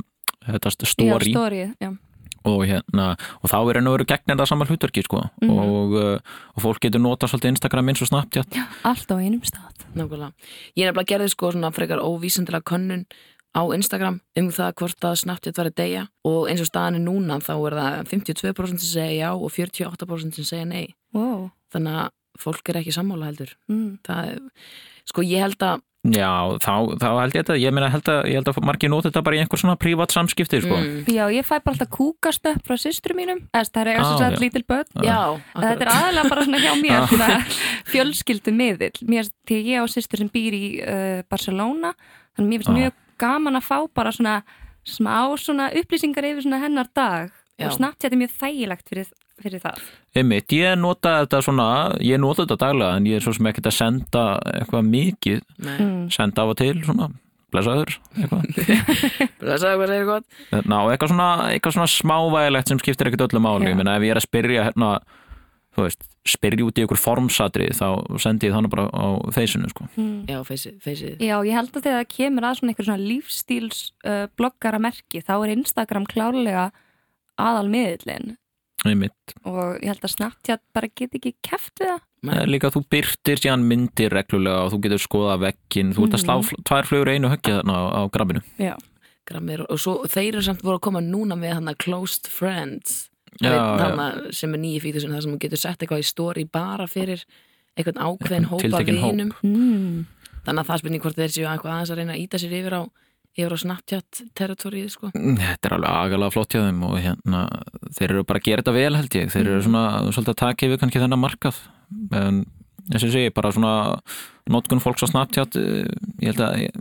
[0.45, 0.71] þetta
[2.45, 2.55] Já, já.
[2.55, 3.05] og, hérna,
[3.41, 5.21] og þá er enn og veru gegnir það saman hlutverki sko.
[5.41, 5.59] Mhm.
[5.59, 6.19] og, uh,
[6.55, 10.33] og fólk getur nota svolítið Instagram eins og Snapchat Allt á einum stað Nákvæmlega.
[10.75, 13.05] Ég er nefnilega gerði sko svona frekar óvísindilega könnun
[13.55, 17.05] á Instagram um það hvort að Snapchat var að deyja og eins og staðan er
[17.05, 20.93] núna þá er það 52% sem segja já og 48% sem segja nei.
[21.15, 21.49] wow.
[21.71, 23.55] Þannig að fólk er ekki sammála heldur.
[23.71, 23.99] mm.
[24.03, 24.39] Það
[25.07, 25.81] sko ég held að
[26.13, 26.29] Já,
[26.61, 29.23] þá, þá held ég þetta ég, meina, held að, ég held að margir nota þetta
[29.25, 30.75] bara í einhver svona prívat samskipti sko.
[30.77, 34.37] mm, Já, ég fæ bara alltaf kúkastöpp frá systru mínum eða það er sem sagt
[34.37, 34.41] já.
[34.43, 35.19] lítil börn já,
[35.55, 37.31] Þetta er aðalega bara svona hjá mér svona
[37.93, 41.95] fjölskyldu miðill mér, því að ég á systur sem býr í uh, Barcelona
[42.35, 42.77] þannig að mér finnst Já.
[42.79, 44.35] mjög gaman að fá bara svona
[44.85, 47.67] smá svona upplýsingar yfir svona hennar dag Já.
[47.69, 49.09] og Snapchat er mjög þægilegt fyrir,
[49.43, 49.83] fyrir það
[50.15, 51.67] Einmitt, ég nota þetta svona
[52.03, 55.77] ég nota þetta daglega en ég er svo sem ekkert að senda eitthvað mikið Nei,
[55.77, 56.01] mm.
[56.15, 57.11] senda af og til svona
[57.55, 58.47] blessaður eitthvað.
[59.61, 60.25] sagði hvað segir gott.
[60.65, 64.15] Ná, eitthvað svona, eitthvað svona smávægilegt sem skiptir ekkert öllu máli ég meina ef ég
[64.15, 64.91] er að spyrja hérna,
[65.75, 67.87] þú veist, spyrja út í ykkur formsatri þá
[68.21, 69.89] sendi ég þannig bara á feysinu sko.
[69.93, 70.23] Mm.
[70.31, 70.79] Já, feysið.
[70.83, 71.19] feysið.
[71.21, 75.21] Já, ég held að þegar það kemur að svona einhver svona lífstíls uh, bloggara merki
[75.21, 76.65] þá er Instagram klárlega
[77.41, 78.35] aðal miðillin
[78.85, 79.33] Einmitt.
[79.43, 82.01] og ég held að Snapchat bara get ekki keft við það.
[82.41, 86.17] Er líka að þú byrtir síðan myndir reglulega og þú getur skoða veggin þú ert
[86.17, 88.41] að slá fl- tvær flugur í einu höggja þarna á, á grabbinu.
[88.57, 88.75] Já,
[89.25, 93.09] Grammir, og svo þeir eru samt voru að koma núna með hann closed friends.
[93.41, 96.45] Já, Þannig sem er nýju fítur sem það sem þú getur sett eitthvað í story
[96.45, 97.23] bara fyrir
[97.75, 99.11] einhvern ákveðin hópa tiltekinn hóp.
[99.11, 99.31] vinum.
[99.43, 100.05] Mm.
[100.45, 102.75] þannig að það spurning hvort þeir séu eitthvað aðeins að reyna að íta sér yfir
[102.77, 102.81] á,
[103.35, 105.09] yfir á Snapchat territorið sko.
[105.13, 107.41] Þetta er alveg agalega flott hjá þeim og hérna,
[107.97, 109.65] þeir eru bara að gera þetta vel held ég þeir eru Mhm.
[109.67, 109.83] svona
[110.15, 111.55] svolítið að taka yfir kannski þennan markað
[112.15, 112.45] en
[112.91, 113.99] eins og ég segi, bara svona
[114.49, 115.87] notkun fólks á Snapchat eh,
[116.21, 116.71] ég held að, ég,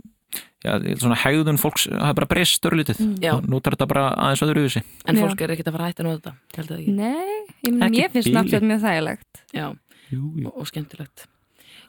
[0.65, 3.33] ég já, svona hegðun fólks það er bara breyst störlítið Já.
[3.41, 5.21] nú er þetta bara aðeins öðru þessi En Já.
[5.27, 6.93] fólk er ekkert að fara að hætta að nota þetta, ég held að ekki.
[6.95, 8.29] Nei, ég, Ekki ég finnst.
[8.31, 9.41] Snapchat mjög þægilegt.
[9.53, 9.65] Já,
[10.11, 10.45] jú, jú.
[10.47, 11.27] og, og skemmtilegt.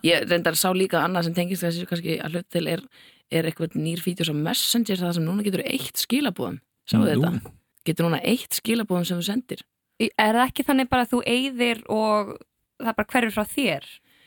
[0.05, 2.81] Ég reyndar sá líka annað sem tengist þessu kannski að hlut til er,
[3.30, 6.60] er eitthvað nýr fítur sem Messenger það sem núna getur eitt skilabúðum.
[6.86, 7.52] Sáðu þetta?
[7.86, 9.62] Getur núna eitt skilabúðum sem þú sendir.
[9.98, 12.34] Er það ekki þannig bara að þú eyðir og
[12.82, 13.86] það bara hverfur frá þér?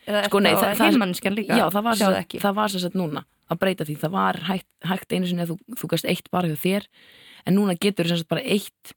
[0.10, 1.58] Eða Sko, nei, það- það, það- líka?
[1.60, 2.40] Já, það var, Sjáðu sem, ekki.
[2.42, 3.96] það var sem sagt núna að breyta því.
[4.00, 6.88] Það var hægt, hægt einu sinni að þú, þú gast eitt bara hjá þér
[7.46, 8.94] en núna getur sem sagt bara eitt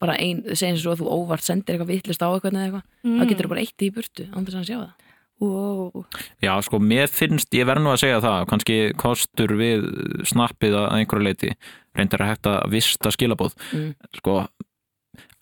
[0.00, 3.16] bara ein, segjum svo að þú óvart sendir eitthvað vittlist á eitthvað eða eitthvað, Mm.
[3.20, 4.92] þá getur þú bara eitt í burtu án þess að sjá það.
[5.40, 6.06] Wow.
[6.40, 9.84] Já, sko, mér finnst, ég verð nú að segja það kannski kostur við
[10.24, 11.50] snappið að einhverju leiti,
[11.96, 13.90] reyndar að hægt að vista skilabóð, Mm.
[14.16, 14.38] sko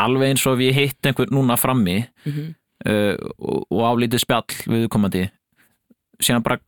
[0.03, 2.53] alveg eins og við hitt einhver núna frammi Mm
[2.85, 5.25] uh, og, og álítið spjall viðkomandi
[6.23, 6.59] síðan bara,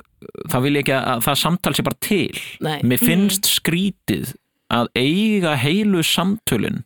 [0.51, 2.39] þá vil ég ekki að það samtal sé bara til.
[2.65, 4.33] Nei, mér finnst skrítið
[4.73, 6.85] að eiga heilu samtölin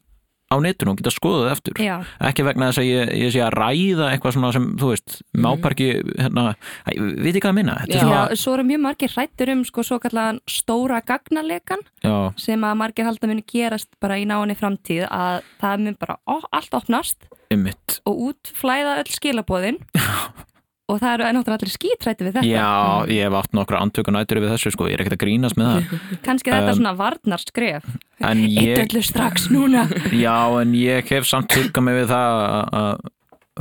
[0.51, 3.55] á netinu og geta skoðað eftir Já, ekki vegna þess að ég, ég sé að
[3.55, 5.43] ræða eitthvað svona sem, þú veist, Mhm.
[5.47, 6.45] mápar ekki hérna,
[6.87, 6.91] æ,
[7.23, 8.01] veit ekki hvað að minna Já.
[8.01, 12.77] svona, svo eru mjög margir hrættur um sko svo kallan stóra gagnalegan já, sem að
[12.83, 17.17] margir halda muni gerast bara í náinni framtíð að það mun bara ó, allt opnast
[17.51, 19.79] ymmit og útflæða öll skilabóðin
[20.91, 22.51] og það eru ennáttúrulega allir skítrætti við þetta.
[22.51, 22.69] Já,
[23.15, 25.71] ég hef átt nokkra andtöku nættur við þessu, sko, ég er ekkert að grínast með
[25.71, 26.05] það.
[26.27, 27.89] Kannski þetta Um, svona varnarskref.
[28.21, 29.87] en eitt ég, öllu strax núna.
[30.27, 32.71] Já, en ég hef samt tryggað mig við það að-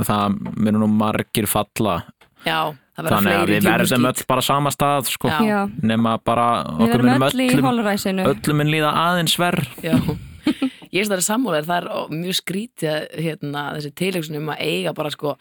[0.00, 1.96] að það mér nú margir falla.
[2.46, 5.32] Já, það verða þannig að fleiri við verðum öll bara sama stað, sko.
[5.82, 6.46] Nema bara,
[6.80, 9.92] við munum öll í öllum hólræsinu öllum mun líða aðeins verð Já,
[10.90, 14.94] ég veist það er sammúlega það er mjög skrítið hérna, þessi tilhugsun um að eiga
[14.96, 15.34] bara sko,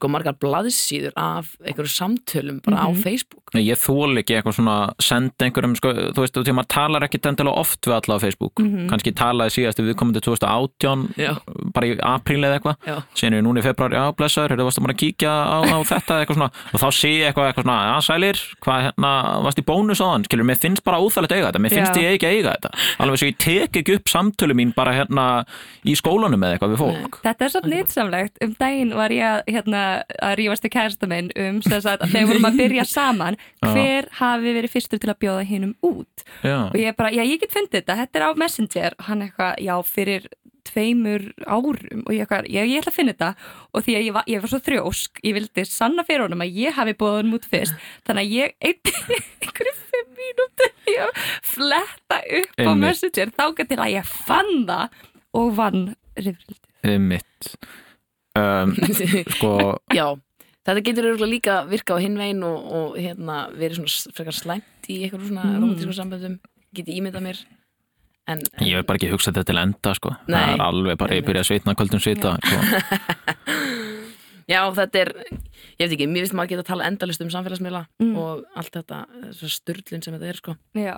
[0.00, 3.52] sko margar blaðsíður af einhverju samtölum bara á Facebook.
[3.52, 7.04] Nei, Ég þól ekki eitthvað svona senda einhverjum, sko, þú veist, því að maður talar
[7.06, 8.62] ekki endilega oft við alla á Facebook.
[8.90, 11.32] Kannski talaði síðast við komum til 2018 Já.
[11.74, 12.78] bara í apríl eða eitthvað.
[12.88, 12.96] Já.
[13.18, 16.14] síðan er núna í februar, já, blessaður, þú varst að bara kíkja á, á þetta
[16.16, 16.50] eða eitthvað svona?
[16.72, 19.12] Og þá sé ég eitthvað, eitthvað svona, já, sælir hvað hérna,
[19.44, 22.04] varst í bónus á hann, skilur, mér finnst bara óþægilegt eiga þetta, mér finnst Já.
[22.06, 22.72] ég ekki að eiga þetta.
[23.04, 25.26] Alveg svo ég tek ekki upp samtölu mín bara hérna
[25.84, 27.20] í skólanum eða eitthvað við fólk.
[27.26, 29.82] Þetta er svo nýtsamlegt, um daginn var ég að, hérna,
[30.20, 34.74] að rífast í kærasta minn um að þegar vorum að byrja saman hver hafi verið
[34.74, 36.26] fyrstur til að bjóða hinnum út?
[36.44, 39.60] Já, og ég bara, já ég get fundið þetta, þetta er á Messenger hann eitthvað,
[39.64, 40.28] já fyrir
[40.70, 43.30] tveimur árum og ég eitthvað, já ég ætla að finna þetta.
[43.74, 46.58] Og því að ég var, ég var svo þrjósk ég vildi sanna fyrir honum að
[46.60, 48.92] ég hafi bóðað hann út fyrst, þannig að ég eitt
[49.46, 51.12] einhverju fimm mínútur í að
[51.50, 52.82] fletta upp á Einmitt.
[52.84, 53.34] Messenger.
[53.36, 54.98] Þá til að ég fann það
[55.40, 55.86] og vann
[56.18, 57.54] rifrildi mitt
[58.40, 58.74] um,
[59.36, 59.52] sko,
[59.94, 60.06] Já,
[60.66, 65.30] þetta getur líka virka á hinvegin og, og hérna, verið svona frekar slæmt í einhverjum
[65.32, 65.56] svona Mm.
[65.62, 66.38] romantískum samböndum
[66.76, 67.38] geti ímyndað mér
[68.30, 70.12] en, en ég hef bara ekki hugsað þetta til enda sko.
[70.28, 72.60] það er alveg bara, ég byrja að svitna kvöldum svita sko.
[74.50, 75.10] Já, þetta er,
[75.78, 78.16] ég veit ekki, mér finnst maður geta að tala endalist um samfélagsmiðla Mm.
[78.18, 78.96] og allt þetta,
[79.28, 80.96] þessu styrlun sem þetta er sko, Já,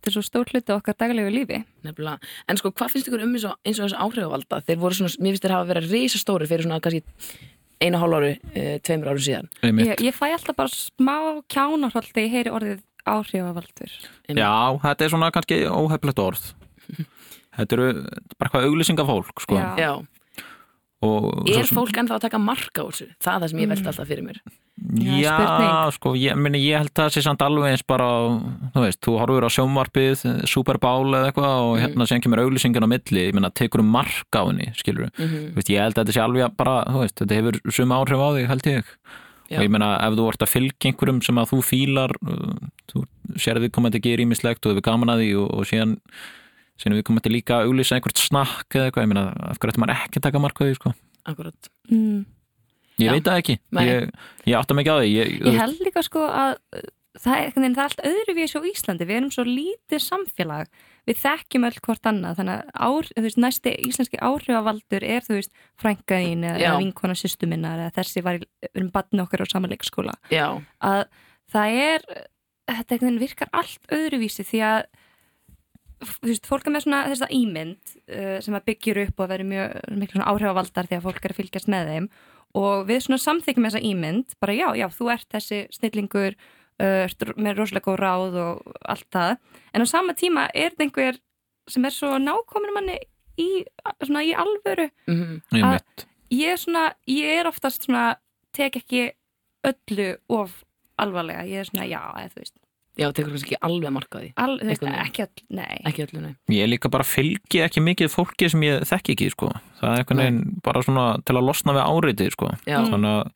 [0.00, 2.18] þetta er svo stór hluti á okkar daglegu lífi nefnilega.
[2.48, 4.60] En sko, hvað finnst ykkur um eins og, eins og þessu áhrifavalda?
[4.66, 7.04] Þeir voru svona, mér finnst þeir hafa verið reysa stóri fyrir svona kannski
[7.80, 9.50] einu hálf áru, e, tveimur áru síðan.
[9.64, 9.92] Einmitt.
[9.92, 11.16] ég, ég fæ alltaf bara smá
[11.52, 13.92] kjánarhald þegar ég heyri orðið áhrifavaldur
[14.36, 16.50] Já, þetta er svona kannski óheflegt orð
[17.56, 17.86] Þetta eru
[18.38, 19.58] bara hvað auglýsingafólk sko.
[19.58, 19.70] Já.
[19.80, 19.92] Já,
[21.02, 23.06] og er svo- fólk ennþá að taka marka úr þessu?
[23.22, 24.40] Það er það sem ég velta alltaf fyrir mér.
[25.00, 28.06] Já, Já, sko, ég, meni, ég held að það sé samt alveg eins bara,
[28.74, 32.84] þú veist, þú horfur á sjónvarpið Super Bowl eða eitthvað og hérna sem kemur auglýsingin
[32.84, 36.04] á milli, ég meina, tekur um mark á henni, skilur Mm veist, ég held að
[36.04, 38.84] þetta sé alveg bara, þú veist, þetta hefur suma áhrif á þig, held ég
[39.50, 39.56] Já.
[39.58, 42.54] og ég meina, ef þú ert að fylgja einhverjum sem að þú fílar uh,
[42.92, 43.04] þú
[43.36, 44.84] sér við komandi að gera ímislegt og þau
[46.80, 49.74] við síðan við komandi líka að auglýsa einhvert snakk eða eitthvað, ég meina, af hverju
[49.74, 50.92] ætti maður ekki að taka mark á því, sko?
[51.28, 51.72] Akkurat.
[51.90, 52.22] mm.
[53.00, 53.12] ég Já.
[53.12, 54.08] veit það ekki, ég,
[54.48, 55.10] ég átta mig ekki á því.
[55.12, 56.56] Ég, Ég held líka sko að
[57.20, 59.06] það er, það er allt öðruvísi á Íslandi.
[59.08, 60.70] Við erum svo lítið samfélag.
[61.08, 62.36] Við þekkjum öll hvort annað.
[62.38, 67.80] Þannig að ár, veist, næsti íslenski áhrifavaldur er þú veist frænkaðín eða, vinkona sýstu minnar
[67.86, 71.02] eða þessi var við erum batni okkar á samanleikskóla Já, að
[71.50, 72.06] það er
[72.70, 74.82] þetta virkar allt öðruvísi því að
[76.00, 79.50] þú veist, fólk er með svona þessa ímynd uh, sem að byggjur upp og verður
[79.50, 82.08] mjög miklu svona áhrifavaldar því að fólk er að fylgjast með þeim.
[82.60, 87.26] Og við svona samþykjum þessa ímynd bara já, já, þú ert þessi snillingur uh, ert
[87.36, 89.36] með rosalega góð ráð og allt það,
[89.74, 91.20] en á sama tíma er þetta einhver
[91.70, 92.96] sem er svo nákomin manni
[93.38, 93.50] í,
[94.02, 94.88] svona í alvöru.
[95.06, 98.16] Mm ég að- ég er svona, ég er oftast svona
[98.56, 99.12] tek ekki
[99.66, 100.64] öllu of
[100.98, 102.56] alvarlega, ég er svona já, eða þú veist
[103.00, 104.96] Já, tekur kannski ekki alveg markaði veginn.
[105.00, 108.84] ekki all, nei Ekki öllu, nei Ég líka bara fylgi ekki mikið fólki sem ég
[108.88, 109.48] þekki ekki sko.
[109.80, 112.50] það er einhvern veginn bara svona til að losna við áriðið sko.
[112.68, 112.78] Já.
[112.84, 113.32] að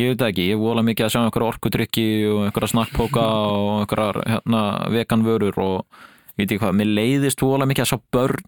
[0.00, 3.70] ég veit það ekki, ég vola mikið að sjá einhverja orkudrykki og einhverja snakkpóka og
[3.82, 4.62] einhverja hérna,
[4.94, 5.76] veganvörur og
[6.32, 8.40] ég veit ekki hvað, mér leiðist vola mikið að sjá börn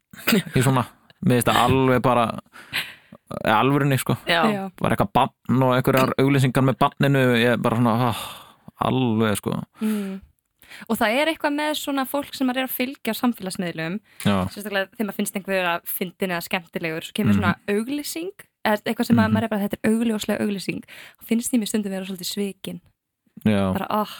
[0.56, 0.86] í svona,
[1.20, 2.26] mér veist það alveg bara
[3.50, 4.62] alvörinni sko, Já, Já.
[4.80, 8.24] bara eitthvað bann og einhverjar auglýsingar með banninu ég er bara svona, ah,
[8.88, 10.14] alveg sko mm.
[10.88, 14.00] Og það er eitthvað með svona fólk sem er að fylgja á samfélagsmiðlum.
[14.24, 17.40] Já, sérstaklega þegar maður finnst einhver að fyndin eða skemmtilegur, svo kemur Mhm.
[17.40, 18.32] svona auglýsing.
[18.64, 19.32] Eða eitthvað sem mm Mhm.
[19.34, 20.82] maður er bara, þetta er augljóslega auglýsing.
[21.20, 22.80] Og finnst því mér stundum vera svolítið svikin.
[23.44, 24.14] Já, bara, ah,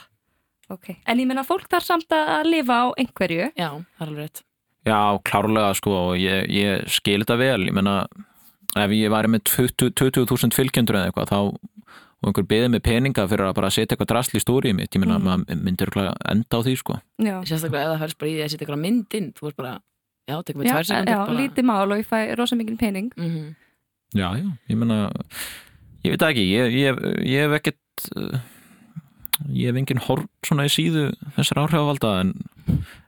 [0.71, 0.97] ok.
[1.07, 3.53] En ég menna fólk þarf samt að lifa á einhverju.
[3.57, 4.43] Já, það er alveg rétt.
[4.85, 8.07] Já, klárlega sko og ég, ég skil þetta vel, ég menna
[8.77, 11.57] ef ég væri með 20 20.000 fylgjendur eða eitthvað, þá
[12.25, 15.03] og einhver beðið með peninga fyrir að bara setja eitthvað drasl í stórið mitt, ég
[15.05, 15.27] menna, Mhm.
[15.45, 15.91] maður myndir
[16.33, 16.97] enda á því sko.
[17.21, 19.33] Já, Sérstaklega ef það fælst bara í því að setja eitthvað mynd inn.
[19.37, 19.75] Þú veist bara,
[20.29, 23.13] já, tekum við tvær sekundur já lítið mál og ég fæ rosa mikið pening.
[23.17, 23.55] Mm
[24.15, 25.11] Já, já, ég meina
[26.05, 28.39] ég veit ekki, ég, ég, ég hef ekkert uh,
[29.51, 32.31] ég hef engin horf svona í síðu þessar áhrifavalda en,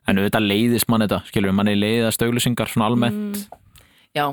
[0.08, 3.46] en auðvitað leiðist mann þetta, skilur við, manni leiðast auglýsingar svona almennt.
[3.46, 3.62] Mm,
[4.16, 4.24] Já,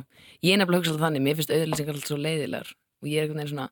[0.41, 1.22] ég er nefnilega að hugsa alltaf þannig.
[1.28, 2.69] Mér finnst auðlýsingar alltaf svo leiðilegar.
[3.04, 3.69] Og ég er einhvern veginn svona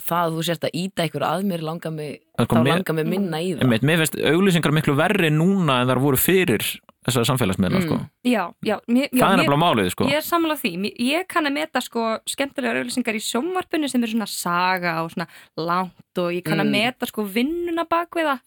[0.00, 3.40] Það að þú sért að íta ykkur að mér langar mig Þá langar mig minna
[3.42, 6.64] í það Einmitt, mér finnst auglýsingar miklu verri núna en þar voru fyrir
[7.00, 7.84] þessar samfélagsmiðla Mm.
[7.86, 7.96] sko.
[8.28, 10.04] Já, já, mér, já það er mér, málið sko.
[10.04, 14.12] ég er sammála því ég kann að meta sko skemmtilegar auglýsingar í sjónvarpinu sem eru
[14.12, 16.76] svona saga og svona langt og ég kann að Mm.
[16.76, 18.40] meta sko vinnuna bak við það.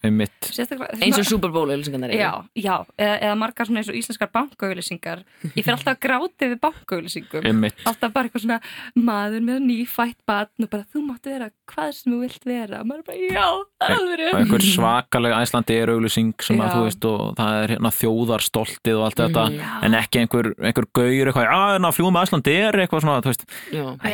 [1.04, 2.18] Eins og Super Bowl auðlýsingarnar eru.
[2.18, 5.22] Já, já, eða, eða margar svona eins og íslenskar bankauðlýsingar
[5.54, 7.82] Ég fer alltaf að gráti við bankauðlýsingum Einmitt.
[7.88, 8.60] Alltaf bara eitthvað svona
[8.96, 12.80] maður með nýfætt batn og bara þú mátt vera hvað sem þú vilt vera.
[12.80, 13.46] Og maður er bara já,
[13.84, 16.74] það alveg og einhver svakalega æslandi er auglýsing sem að Já.
[16.74, 19.44] þú veist og það er hérna þjóðarstoltið og allt þetta.
[19.54, 19.70] Já.
[19.88, 23.20] en ekki einhver, einhver gaur eitthvað, að hérna fljúum með æslandi er eitthvað svona,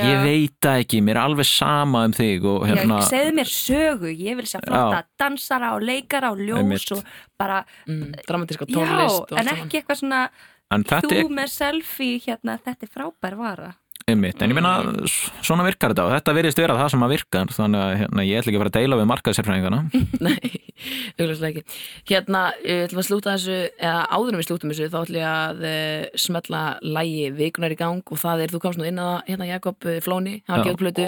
[0.01, 3.50] Ég veit það ekki, mér er alveg sama um þig og hérna, Já, segðu mér
[3.51, 6.93] sögu, ég vil sjá flotta dansara og leikara og ljós Einmitt.
[6.97, 7.05] og
[7.39, 10.23] bara, mm, Dramatíska já, tónlist og en ekki eitthvað svona
[10.71, 13.75] þú er með selfie hérna, þetta er frábær vara
[14.15, 14.73] einmitt, en ég meina
[15.07, 18.21] s- svona virkar þetta og þetta virðist vera það sem að virkar þannig að hérna,
[18.29, 19.81] ég ætla ekki að fara að deila við markaðsérfræðingana
[20.27, 20.41] Nei,
[21.21, 21.63] auðvitað ekki.
[22.11, 25.31] Hérna, ég ætlum að slúta þessu eða áður en við slútum þessu þá ætlum ég
[25.31, 26.63] að uh, smetla
[26.99, 30.01] lægi vikunar í gang og það er, þú komst nú inn að hérna Jakob eh,
[30.05, 31.07] Flóni, hann gjöld plötu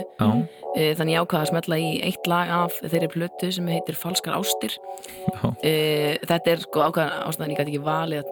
[0.72, 4.72] þannig ég ákvaða að smetla í eitt lag af þeirri plötu sem heitir Falskar ástir.
[5.28, 5.42] Já,
[6.32, 8.26] Þetta er sko ákvaðan ástæðan ég gæti ekki valið ég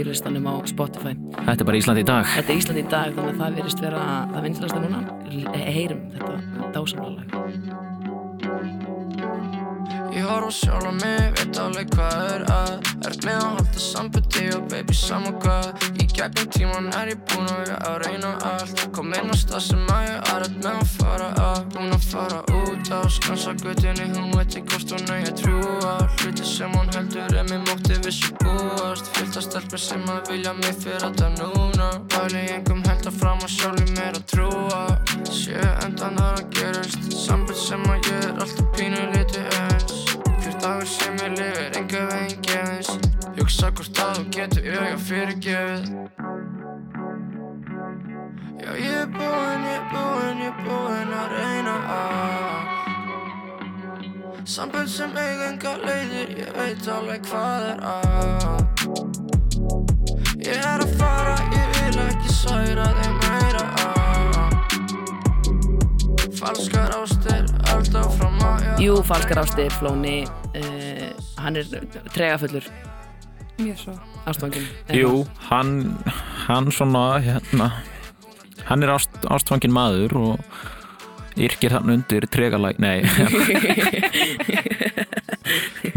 [0.00, 1.12] er er á toppnum á Ísland 50 listanum á Spotify.
[1.46, 2.24] Þetta er bara Ísland í dag.
[2.36, 5.00] Þetta er Ísland í dag þannig að það virðist vera það vinslasta núna.
[5.58, 6.32] Heyrum þetta
[6.74, 7.38] dásamlega
[10.18, 12.72] Ég horf á sjálf á mig, veit alveg hvað er að.
[13.06, 15.68] Ert með að halda sambandi og baby sama hvað.
[15.94, 18.78] Í gegnum tíman er ég búinn að vera að reyna allt.
[18.96, 21.60] Kom inn á stað sem að ég er að með að fara að.
[21.76, 22.47] Hún að fara
[22.88, 25.94] út á skansa gutinni Hún veit ekki hvort hún eigi að trúa.
[26.18, 29.06] Hluti sem hún heldur er mér mótti vissu búast.
[29.16, 31.88] Fyllt að stelpur sem að vilja mig fyrir þetta núna.
[32.14, 34.82] Bæli engum held að fram að sjálf í mér að trúa.
[35.28, 39.98] Sjö endan það að gerast Sambund sem að ég er alltaf pínu lítið eins.
[40.38, 42.90] Hver dagur sem ég lifir, enga veginn gefins.
[43.36, 45.82] Hugsa hvort að þú getur auðvitað fyrirgefið.
[48.58, 52.77] Já, ég er búinn, ég er búinn, ég er búinn að reyna að
[54.46, 58.44] Samböld sem eiga enga leiðir, ég veit alveg hvað er að.
[60.46, 63.64] Ég er að fara, ég vil ekki særa þig meira.
[63.82, 63.96] Að
[66.38, 71.08] Falskar ástir, alltaf fram að ég Jú, falskar ástir, Flóni uh,
[71.42, 71.66] hann er
[72.14, 72.66] tregafullur
[73.58, 73.94] Mjög svo.
[74.30, 75.72] Ástfangin Jú, hann,
[76.46, 77.72] hann svona hérna,
[78.70, 80.36] hann er ást, ástfangin maður og
[81.46, 83.02] yrkir hann undir tregalæg, nei.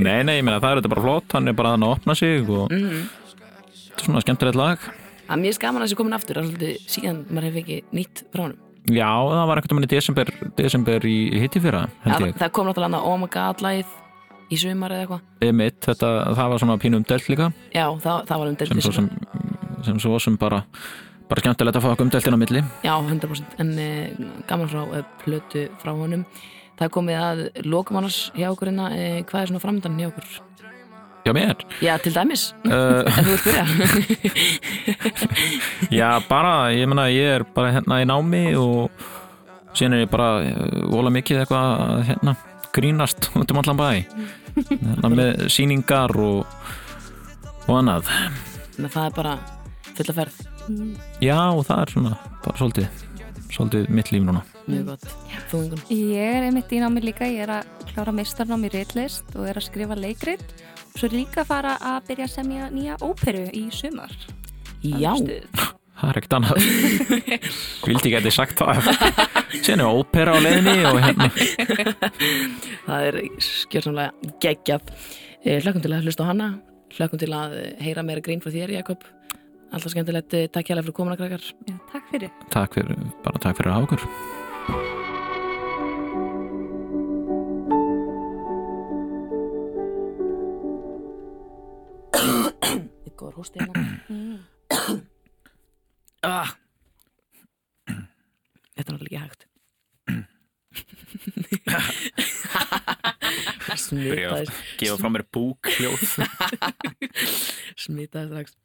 [0.02, 2.48] Nei, nei, ég meina það er þetta bara flott hann er bara að opna sig
[2.50, 3.02] og Mhm.
[3.92, 4.78] þetta er svona skemmtilegt lag.
[5.28, 8.42] Það er mjög skaman að þessi komin aftur svolítið síðan maður hefði ekki nýtt frá
[8.46, 8.58] honum
[8.90, 10.26] Já, það var einhvern veginn í desember,
[10.58, 12.36] desember í hitti fyrra, held það, ég.
[12.42, 13.86] það kom náttúrulega annað Oh my God lagið
[14.52, 15.22] í sumar eða eitthvað.
[16.36, 17.52] Það var svona pínu umdelt líka.
[17.72, 19.10] Já, það, það var um sem sem,
[19.86, 20.64] sem, svo sem bara
[21.32, 22.62] bara skemmtilegt að fá okkur umdeltin á milli.
[22.84, 26.26] Já, 100% en uh, gaman frá uh, plötu frá honum.
[26.76, 30.10] Það er komið að lokum annars hjá okkur hérna, uh, hvað er svona framöndan hjá
[30.12, 30.32] okkur?
[31.22, 31.56] Já, mér?
[31.86, 33.66] Já, til dæmis, uh, ef þú vilt byrja.
[36.00, 38.90] Já, bara, ég meina, ég er bara hérna í námi og
[39.78, 42.36] síðan er ég bara uh, vola mikið eitthvað að hérna,
[42.74, 43.90] grínast út um allan bæ.
[44.58, 46.42] Hérna, með síningar og,
[47.68, 48.10] og annað.
[48.82, 49.38] Að það er bara
[49.92, 50.42] fulla ferð,
[51.24, 53.06] já og það er svona bara svolítið,
[53.52, 54.44] svolítið mitt líf núna.
[54.70, 55.08] Mjög gott.
[55.52, 55.82] Þú Ingunn?
[55.92, 59.60] Ég er einmitt í námi líka, ég er að klára meistarnám í reitlist og er
[59.60, 60.44] að skrifa leikrit.
[60.92, 64.14] Og svo er líka að fara að byrja að semja nýja óperu í sumar.
[64.82, 65.14] Já,
[66.02, 66.66] það er ekkert annað.
[67.88, 68.92] Vildi ekki að þið sagt það.
[69.62, 71.30] Síðan er ópera á leiðinni og hérna.
[72.88, 74.94] Það er skjörsamlega geggjað.
[75.44, 76.48] Eh, Hlökkum til að hlusta á hana.
[76.96, 79.04] Hlökkum til að heyra meira grín frá þér, Jakob
[79.72, 81.44] Alltaf skemmtilegt, eh, takk hérlega fyrir komuna krakkar.
[81.64, 82.32] Já, takk fyrir.
[82.52, 84.02] takk fyrir, bara takk fyrir að hafa okkur.
[93.22, 93.82] Góður hósti hérna.
[96.24, 96.52] Ah.
[97.88, 99.48] Þetta er náttúrulega ekki hægt.
[103.78, 104.52] Smitaðist.
[104.82, 105.70] gefa frá mér búk
[107.84, 108.58] Smitaðist